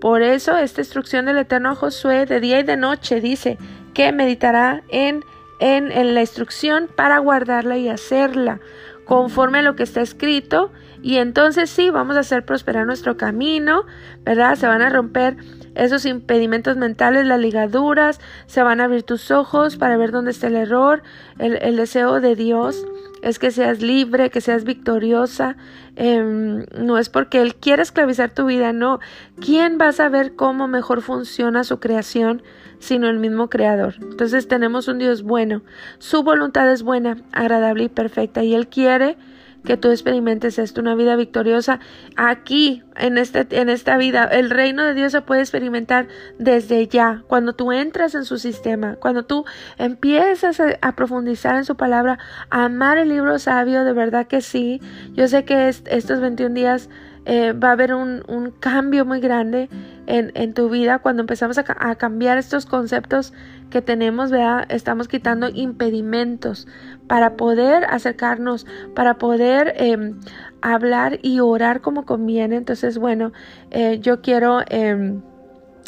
Por 0.00 0.22
eso, 0.22 0.56
esta 0.56 0.80
instrucción 0.80 1.26
del 1.26 1.38
Eterno 1.38 1.74
Josué 1.76 2.26
de 2.26 2.40
día 2.40 2.60
y 2.60 2.62
de 2.64 2.76
noche 2.76 3.20
dice 3.20 3.58
que 3.94 4.10
meditará 4.12 4.82
en, 4.88 5.24
en, 5.60 5.92
en 5.92 6.14
la 6.14 6.22
instrucción 6.22 6.88
para 6.94 7.18
guardarla 7.18 7.76
y 7.76 7.88
hacerla 7.88 8.60
conforme 9.04 9.58
a 9.58 9.62
lo 9.62 9.76
que 9.76 9.82
está 9.82 10.00
escrito 10.00 10.70
y 11.02 11.16
entonces 11.16 11.68
sí, 11.68 11.90
vamos 11.90 12.16
a 12.16 12.20
hacer 12.20 12.44
prosperar 12.44 12.86
nuestro 12.86 13.16
camino, 13.16 13.84
¿verdad? 14.24 14.54
Se 14.54 14.68
van 14.68 14.82
a 14.82 14.88
romper 14.88 15.36
esos 15.74 16.06
impedimentos 16.06 16.76
mentales, 16.76 17.26
las 17.26 17.40
ligaduras, 17.40 18.20
se 18.46 18.62
van 18.62 18.80
a 18.80 18.84
abrir 18.84 19.02
tus 19.02 19.32
ojos 19.32 19.76
para 19.76 19.96
ver 19.96 20.12
dónde 20.12 20.30
está 20.30 20.46
el 20.46 20.54
error. 20.54 21.02
El, 21.38 21.76
deseo 21.76 22.20
de 22.20 22.36
Dios 22.36 22.86
es 23.22 23.40
que 23.40 23.50
seas 23.50 23.82
libre, 23.82 24.30
que 24.30 24.40
seas 24.40 24.62
victoriosa. 24.62 25.56
Em, 25.96 26.66
no 26.78 26.98
es 26.98 27.08
porque 27.08 27.42
Él 27.42 27.56
quiere 27.56 27.82
esclavizar 27.82 28.30
tu 28.30 28.46
vida, 28.46 28.72
no. 28.72 29.00
¿Quién 29.40 29.78
va 29.80 29.88
a 29.88 29.92
saber 29.92 30.36
cómo 30.36 30.68
mejor 30.68 31.02
funciona 31.02 31.64
su 31.64 31.80
creación? 31.80 32.42
Sino 32.82 33.08
el 33.08 33.18
mismo 33.20 33.48
Creador. 33.48 33.94
Entonces 34.00 34.48
tenemos 34.48 34.88
un 34.88 34.98
Dios 34.98 35.22
bueno. 35.22 35.62
Su 35.98 36.24
voluntad 36.24 36.70
es 36.70 36.82
buena, 36.82 37.16
agradable 37.30 37.84
y 37.84 37.88
perfecta. 37.88 38.42
Y 38.42 38.54
Él 38.54 38.66
quiere 38.66 39.16
que 39.64 39.76
tú 39.76 39.92
experimentes 39.92 40.58
esto, 40.58 40.80
una 40.80 40.96
vida 40.96 41.14
victoriosa 41.14 41.78
aquí, 42.16 42.82
en, 42.96 43.18
este, 43.18 43.46
en 43.52 43.68
esta 43.68 43.96
vida. 43.96 44.24
El 44.24 44.50
reino 44.50 44.82
de 44.82 44.94
Dios 44.94 45.12
se 45.12 45.22
puede 45.22 45.42
experimentar 45.42 46.08
desde 46.40 46.88
ya, 46.88 47.22
cuando 47.28 47.52
tú 47.52 47.70
entras 47.70 48.16
en 48.16 48.24
su 48.24 48.38
sistema, 48.38 48.96
cuando 48.96 49.24
tú 49.24 49.44
empiezas 49.78 50.60
a, 50.60 50.92
profundizar 50.96 51.54
en 51.54 51.64
su 51.64 51.76
palabra, 51.76 52.18
a 52.50 52.64
amar 52.64 52.98
el 52.98 53.10
libro 53.10 53.38
sabio, 53.38 53.84
de 53.84 53.92
verdad 53.92 54.26
que 54.26 54.40
sí. 54.40 54.80
Yo 55.12 55.28
sé 55.28 55.44
que 55.44 55.68
estos 55.68 56.20
21 56.20 56.52
días 56.52 56.90
eh, 57.24 57.52
va 57.52 57.68
a 57.68 57.72
haber 57.72 57.94
un, 57.94 58.22
un, 58.28 58.50
cambio 58.50 59.04
muy 59.04 59.20
grande 59.20 59.68
en, 60.06 60.32
en 60.34 60.54
tu 60.54 60.68
vida 60.68 60.98
cuando 60.98 61.22
empezamos 61.22 61.58
a, 61.58 61.94
cambiar 61.94 62.38
estos 62.38 62.66
conceptos 62.66 63.32
que 63.70 63.80
tenemos, 63.80 64.30
¿verdad? 64.30 64.66
Estamos 64.68 65.08
quitando 65.08 65.48
impedimentos 65.48 66.66
para 67.06 67.36
poder 67.36 67.84
acercarnos, 67.84 68.66
para 68.94 69.18
poder 69.18 69.74
eh, 69.76 70.14
hablar 70.62 71.18
y 71.22 71.40
orar 71.40 71.80
como 71.80 72.06
conviene. 72.06 72.56
Entonces, 72.56 72.96
bueno, 72.96 73.32
eh, 73.70 73.98
yo 74.00 74.22
quiero 74.22 74.60
eh, 74.68 75.20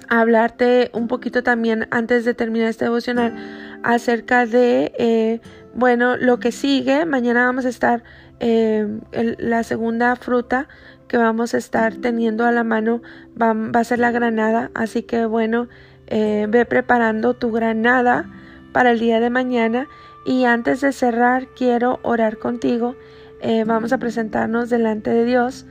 hablarte 0.08 0.90
un 0.92 1.08
poquito 1.08 1.42
también 1.42 1.88
antes 1.90 2.24
de 2.24 2.34
terminar 2.34 2.68
este 2.68 2.84
devocional 2.84 3.34
acerca 3.82 4.44
de, 4.44 4.92
eh, 4.98 5.40
bueno, 5.74 6.16
lo 6.16 6.38
que 6.38 6.52
sigue. 6.52 7.06
Mañana 7.06 7.46
vamos 7.46 7.64
a 7.64 7.68
estar 7.70 8.02
el, 8.40 9.00
la 9.38 9.62
segunda 9.62 10.16
fruta 10.16 10.68
que 11.14 11.18
vamos 11.18 11.54
a 11.54 11.58
estar 11.58 11.94
teniendo 11.94 12.44
a 12.44 12.50
la 12.50 12.64
mano 12.64 13.00
va, 13.40 13.52
va 13.52 13.78
a 13.78 13.84
ser 13.84 14.00
la 14.00 14.10
granada. 14.10 14.72
Así 14.74 15.04
que 15.04 15.26
bueno, 15.26 15.68
eh, 16.08 16.46
ve 16.48 16.64
preparando 16.64 17.34
tu 17.34 17.52
granada 17.52 18.28
para 18.72 18.90
el 18.90 18.98
día 18.98 19.20
de 19.20 19.30
mañana. 19.30 19.86
Y 20.26 20.44
antes 20.44 20.80
de 20.80 20.90
cerrar, 20.90 21.46
quiero 21.54 22.00
orar 22.02 22.38
contigo. 22.38 22.96
Eh, 23.40 23.62
vamos 23.62 23.92
a 23.92 23.98
presentarnos 23.98 24.70
delante 24.70 25.10
de 25.10 25.24
Dios 25.24 25.66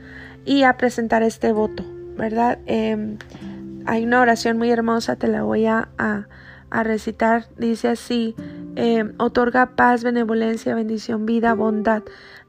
y 0.46 0.62
a 0.62 0.78
presentar 0.78 1.22
este 1.22 1.52
voto, 1.52 1.84
¿verdad? 2.16 2.58
Em, 2.64 3.18
hay 3.84 4.06
una 4.06 4.22
oración 4.22 4.56
muy 4.56 4.70
hermosa, 4.70 5.16
te 5.16 5.28
la 5.28 5.42
voy 5.42 5.66
a, 5.66 5.90
a, 5.98 6.26
recitar. 6.84 7.48
Dice 7.58 7.88
así, 7.88 8.34
em, 8.76 9.12
otorga 9.18 9.76
paz, 9.76 10.04
benevolencia, 10.04 10.74
bendición, 10.74 11.26
vida, 11.26 11.52
bondad, 11.52 12.02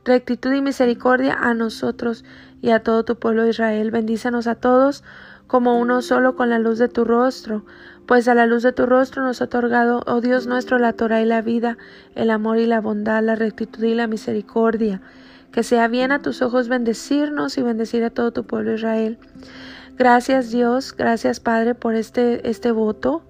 rectitud 0.05 0.53
y 0.53 0.61
misericordia 0.61 1.33
a 1.33 1.53
nosotros 1.53 2.23
y 2.65 2.71
a 2.71 2.79
todo 2.79 3.05
tu 3.05 3.15
pueblo 3.17 3.47
Israel. 3.47 3.91
Bendícenos 3.91 4.47
a 4.47 4.55
todos 4.55 5.03
como 5.45 5.79
uno 5.79 6.01
solo 6.01 6.35
con 6.35 6.49
la 6.49 6.57
luz 6.57 6.79
de 6.79 6.87
tu 6.87 7.05
rostro, 7.05 7.63
pues 8.07 8.27
a 8.27 8.33
la 8.33 8.47
luz 8.47 8.63
de 8.63 8.73
tu 8.73 8.87
rostro 8.87 9.21
nos 9.21 9.39
ha 9.39 9.45
otorgado, 9.45 10.01
oh 10.07 10.19
Dios 10.19 10.47
nuestro, 10.47 10.79
la 10.79 10.93
Torah 10.93 11.21
y 11.21 11.25
la 11.25 11.43
vida, 11.43 11.77
el 12.15 12.31
amor 12.31 12.57
y 12.57 12.65
la 12.65 12.81
bondad, 12.81 13.21
la 13.21 13.35
rectitud 13.35 13.83
y 13.83 13.93
la 13.93 14.07
misericordia. 14.07 14.99
Que 15.51 15.61
sea 15.61 15.87
bien 15.87 16.11
a 16.11 16.23
tus 16.23 16.41
ojos 16.41 16.67
bendecirnos 16.67 17.59
y 17.59 17.61
bendecir 17.61 18.03
a 18.03 18.09
todo 18.09 18.31
tu 18.31 18.45
pueblo 18.45 18.73
Israel. 18.73 19.19
Gracias 19.95 20.49
Dios, 20.49 20.95
gracias 20.97 21.39
Padre 21.39 21.75
por 21.75 21.93
este, 21.93 22.49
este 22.49 22.71
voto 22.71 23.21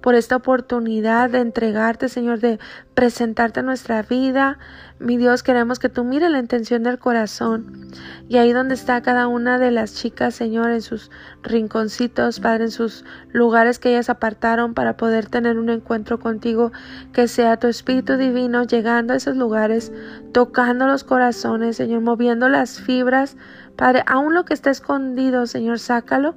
por 0.00 0.14
esta 0.14 0.36
oportunidad 0.36 1.30
de 1.30 1.40
entregarte, 1.40 2.08
Señor, 2.08 2.40
de 2.40 2.58
presentarte 2.94 3.62
nuestra 3.62 4.02
vida. 4.02 4.58
Mi 4.98 5.16
Dios, 5.16 5.42
queremos 5.42 5.78
que 5.78 5.88
tú 5.88 6.04
mires 6.04 6.30
la 6.30 6.38
intención 6.38 6.82
del 6.82 6.98
corazón. 6.98 7.90
Y 8.28 8.36
ahí 8.36 8.52
donde 8.52 8.74
está 8.74 9.02
cada 9.02 9.28
una 9.28 9.58
de 9.58 9.70
las 9.70 9.94
chicas, 9.94 10.34
Señor, 10.34 10.70
en 10.70 10.82
sus 10.82 11.10
rinconcitos, 11.42 12.40
Padre, 12.40 12.64
en 12.64 12.70
sus 12.70 13.04
lugares 13.32 13.78
que 13.78 13.90
ellas 13.90 14.08
apartaron 14.08 14.74
para 14.74 14.96
poder 14.96 15.26
tener 15.26 15.58
un 15.58 15.68
encuentro 15.68 16.20
contigo, 16.20 16.72
que 17.12 17.28
sea 17.28 17.58
tu 17.58 17.66
Espíritu 17.66 18.16
Divino 18.16 18.64
llegando 18.64 19.12
a 19.12 19.16
esos 19.16 19.36
lugares, 19.36 19.92
tocando 20.32 20.86
los 20.86 21.04
corazones, 21.04 21.76
Señor, 21.76 22.00
moviendo 22.00 22.48
las 22.48 22.80
fibras 22.80 23.36
Padre, 23.76 24.04
aún 24.06 24.34
lo 24.34 24.44
que 24.44 24.54
está 24.54 24.70
escondido, 24.70 25.46
Señor, 25.46 25.80
sácalo 25.80 26.34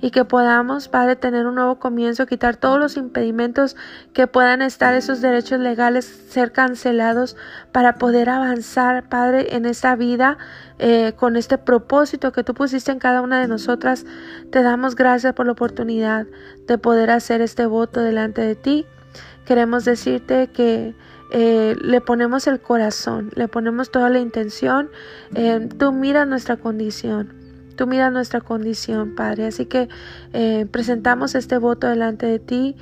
y 0.00 0.10
que 0.10 0.24
podamos, 0.24 0.88
Padre, 0.88 1.16
tener 1.16 1.46
un 1.46 1.54
nuevo 1.54 1.78
comienzo, 1.78 2.26
quitar 2.26 2.56
todos 2.56 2.78
los 2.78 2.96
impedimentos 2.96 3.76
que 4.12 4.26
puedan 4.26 4.62
estar, 4.62 4.94
esos 4.94 5.20
derechos 5.20 5.60
legales, 5.60 6.04
ser 6.06 6.52
cancelados 6.52 7.36
para 7.72 7.96
poder 7.96 8.30
avanzar, 8.30 9.08
Padre, 9.08 9.54
en 9.54 9.66
esta 9.66 9.96
vida 9.96 10.38
eh, 10.78 11.12
con 11.16 11.36
este 11.36 11.58
propósito 11.58 12.32
que 12.32 12.42
tú 12.42 12.54
pusiste 12.54 12.90
en 12.90 12.98
cada 12.98 13.20
una 13.20 13.40
de 13.40 13.48
nosotras. 13.48 14.06
Te 14.50 14.62
damos 14.62 14.94
gracias 14.94 15.34
por 15.34 15.46
la 15.46 15.52
oportunidad 15.52 16.26
de 16.66 16.78
poder 16.78 17.10
hacer 17.10 17.42
este 17.42 17.66
voto 17.66 18.00
delante 18.00 18.40
de 18.40 18.54
ti. 18.54 18.86
Queremos 19.44 19.84
decirte 19.84 20.48
que 20.48 20.94
eh, 21.30 21.76
le 21.80 22.00
ponemos 22.00 22.46
el 22.46 22.60
corazón, 22.60 23.30
le 23.34 23.48
ponemos 23.48 23.90
toda 23.90 24.08
la 24.10 24.18
intención. 24.18 24.90
Eh, 25.34 25.68
tú 25.78 25.92
miras 25.92 26.26
nuestra 26.26 26.56
condición. 26.56 27.32
Tú 27.76 27.86
miras 27.86 28.12
nuestra 28.12 28.40
condición, 28.40 29.14
Padre. 29.14 29.46
Así 29.46 29.66
que 29.66 29.88
eh, 30.32 30.66
presentamos 30.70 31.34
este 31.34 31.58
voto 31.58 31.86
delante 31.86 32.26
de 32.26 32.38
ti. 32.38 32.76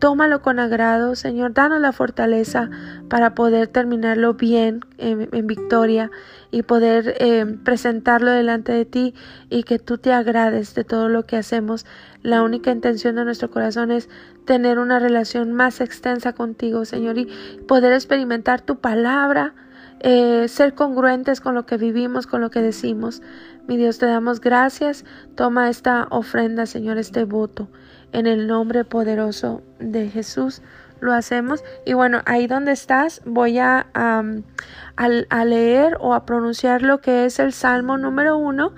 Tómalo 0.00 0.40
con 0.40 0.58
agrado, 0.58 1.14
Señor. 1.14 1.52
Danos 1.52 1.78
la 1.78 1.92
fortaleza 1.92 2.70
para 3.10 3.34
poder 3.34 3.68
terminarlo 3.68 4.32
bien 4.32 4.80
en, 4.96 5.46
victoria 5.46 6.10
y 6.50 6.62
poder 6.62 7.58
presentarlo 7.64 8.30
delante 8.30 8.72
de 8.72 8.86
ti 8.86 9.14
y 9.50 9.62
que 9.62 9.78
tú 9.78 9.98
te 9.98 10.14
agrades 10.14 10.74
de 10.74 10.84
todo 10.84 11.10
lo 11.10 11.26
que 11.26 11.36
hacemos. 11.36 11.84
La 12.22 12.42
única 12.42 12.70
intención 12.70 13.14
de 13.16 13.26
nuestro 13.26 13.50
corazón 13.50 13.90
es 13.90 14.08
tener 14.46 14.78
una 14.78 15.00
relación 15.00 15.52
más 15.52 15.82
extensa 15.82 16.32
contigo, 16.32 16.86
Señor, 16.86 17.18
y 17.18 17.26
poder 17.68 17.92
experimentar 17.92 18.62
tu 18.62 18.80
palabra, 18.80 19.54
eh, 20.00 20.48
ser 20.48 20.74
congruentes 20.74 21.42
con 21.42 21.54
lo 21.54 21.66
que 21.66 21.76
vivimos, 21.76 22.26
con 22.26 22.40
lo 22.40 22.50
que 22.50 22.62
decimos. 22.62 23.20
Mi 23.68 23.76
Dios, 23.76 23.98
te 23.98 24.06
damos 24.06 24.40
gracias. 24.40 25.04
Toma 25.34 25.68
esta 25.68 26.06
ofrenda, 26.10 26.64
Señor, 26.64 26.96
este 26.96 27.24
voto. 27.24 27.68
En 28.12 28.26
el 28.26 28.46
nombre 28.46 28.84
poderoso 28.84 29.62
de 29.78 30.08
Jesús 30.08 30.62
lo 31.00 31.12
hacemos. 31.12 31.62
Y 31.84 31.94
bueno, 31.94 32.22
ahí 32.26 32.46
donde 32.46 32.72
estás, 32.72 33.22
voy 33.24 33.58
a, 33.58 33.86
a, 33.94 35.44
leer 35.44 35.96
o 36.00 36.14
a 36.14 36.26
pronunciar 36.26 36.82
lo 36.82 37.00
que 37.00 37.24
es 37.24 37.38
el 37.38 37.52
Salmo 37.52 37.98
número 37.98 38.36
uno. 38.36 38.72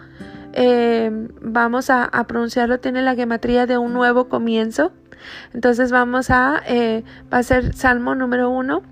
Eh, 0.52 1.10
vamos 1.40 1.90
a, 1.90 2.10
pronunciarlo, 2.26 2.78
tiene 2.78 3.02
la 3.02 3.14
gematría 3.14 3.66
de 3.66 3.78
un 3.78 3.92
nuevo 3.92 4.28
comienzo. 4.28 4.92
Entonces 5.54 5.92
vamos 5.92 6.30
a, 6.30 6.62
eh, 6.66 7.04
va 7.32 7.38
a 7.38 7.42
ser 7.42 7.74
Salmo 7.74 8.14
número 8.14 8.50
1 8.50 8.82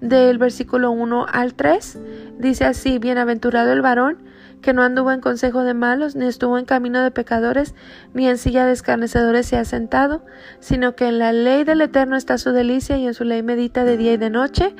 del 0.00 0.38
versículo 0.38 0.90
1 0.90 1.26
al 1.30 1.54
3. 1.54 1.98
Dice 2.38 2.64
así, 2.66 2.98
bienaventurado 2.98 3.72
el 3.72 3.80
varón 3.80 4.27
que 4.60 4.72
no 4.72 4.82
anduvo 4.82 5.12
en 5.12 5.20
consejo 5.20 5.62
de 5.62 5.74
malos, 5.74 6.16
ni 6.16 6.26
estuvo 6.26 6.58
en 6.58 6.64
camino 6.64 7.02
de 7.02 7.10
pecadores, 7.10 7.74
ni 8.14 8.28
en 8.28 8.38
silla 8.38 8.66
de 8.66 8.72
escarnecedores 8.72 9.46
se 9.46 9.56
ha 9.56 9.64
sentado, 9.64 10.24
sino 10.60 10.94
que 10.96 11.06
en 11.06 11.18
la 11.18 11.32
ley 11.32 11.64
del 11.64 11.80
Eterno 11.80 12.16
está 12.16 12.38
su 12.38 12.52
delicia 12.52 12.96
y 12.96 13.06
en 13.06 13.14
su 13.14 13.24
ley 13.24 13.42
medita 13.42 13.84
de 13.84 13.96
día 13.96 14.14
y 14.14 14.16
de 14.16 14.30
noche. 14.30 14.74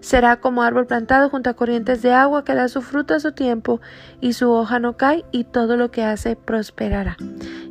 Será 0.00 0.40
como 0.40 0.62
árbol 0.62 0.86
plantado 0.86 1.30
junto 1.30 1.48
a 1.48 1.54
corrientes 1.54 2.02
de 2.02 2.12
agua 2.12 2.44
que 2.44 2.54
da 2.54 2.68
su 2.68 2.82
fruto 2.82 3.14
a 3.14 3.20
su 3.20 3.32
tiempo 3.32 3.80
y 4.20 4.32
su 4.32 4.50
hoja 4.50 4.80
no 4.80 4.96
cae 4.96 5.24
y 5.30 5.44
todo 5.44 5.76
lo 5.76 5.90
que 5.90 6.02
hace 6.02 6.34
prosperará. 6.34 7.16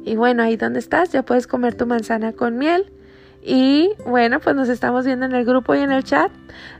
Y 0.05 0.15
bueno, 0.15 0.41
ahí 0.41 0.55
donde 0.55 0.79
estás 0.79 1.11
ya 1.11 1.23
puedes 1.23 1.45
comer 1.45 1.75
tu 1.75 1.85
manzana 1.85 2.31
con 2.31 2.57
miel. 2.57 2.91
Y 3.43 3.89
bueno, 4.05 4.39
pues 4.39 4.55
nos 4.55 4.69
estamos 4.69 5.05
viendo 5.05 5.25
en 5.25 5.33
el 5.33 5.45
grupo 5.45 5.73
y 5.73 5.79
en 5.79 5.91
el 5.91 6.03
chat. 6.03 6.31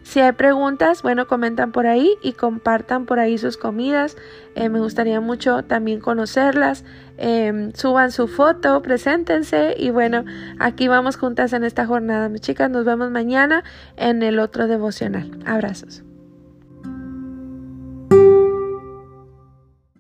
Si 0.04 0.20
hay 0.20 0.32
preguntas, 0.34 1.02
bueno, 1.02 1.28
comentan 1.28 1.72
por 1.72 1.88
ahí 1.88 2.16
y 2.22 2.34
compartan 2.34 3.06
por 3.06 3.20
ahí 3.20 3.38
sus 3.38 3.58
comidas. 3.58 4.16
Eh, 4.56 4.70
me 4.70 4.80
gustaría 4.80 5.20
mucho 5.22 5.64
también 5.64 6.00
conocerlas. 6.00 6.84
Em, 7.18 7.72
suban 7.74 8.12
su 8.12 8.28
foto, 8.28 8.82
preséntense 8.82 9.76
y 9.78 9.90
bueno, 9.92 10.24
aquí 10.60 10.88
vamos 10.88 11.18
juntas 11.18 11.54
en 11.54 11.64
esta 11.64 11.86
jornada. 11.86 12.30
Mis 12.30 12.42
chicas, 12.42 12.70
nos 12.70 12.86
vemos 12.86 13.12
mañana 13.12 13.64
en 13.98 14.22
el 14.22 14.40
otro 14.40 14.68
devocional. 14.68 15.32
Abrazos. 15.46 16.04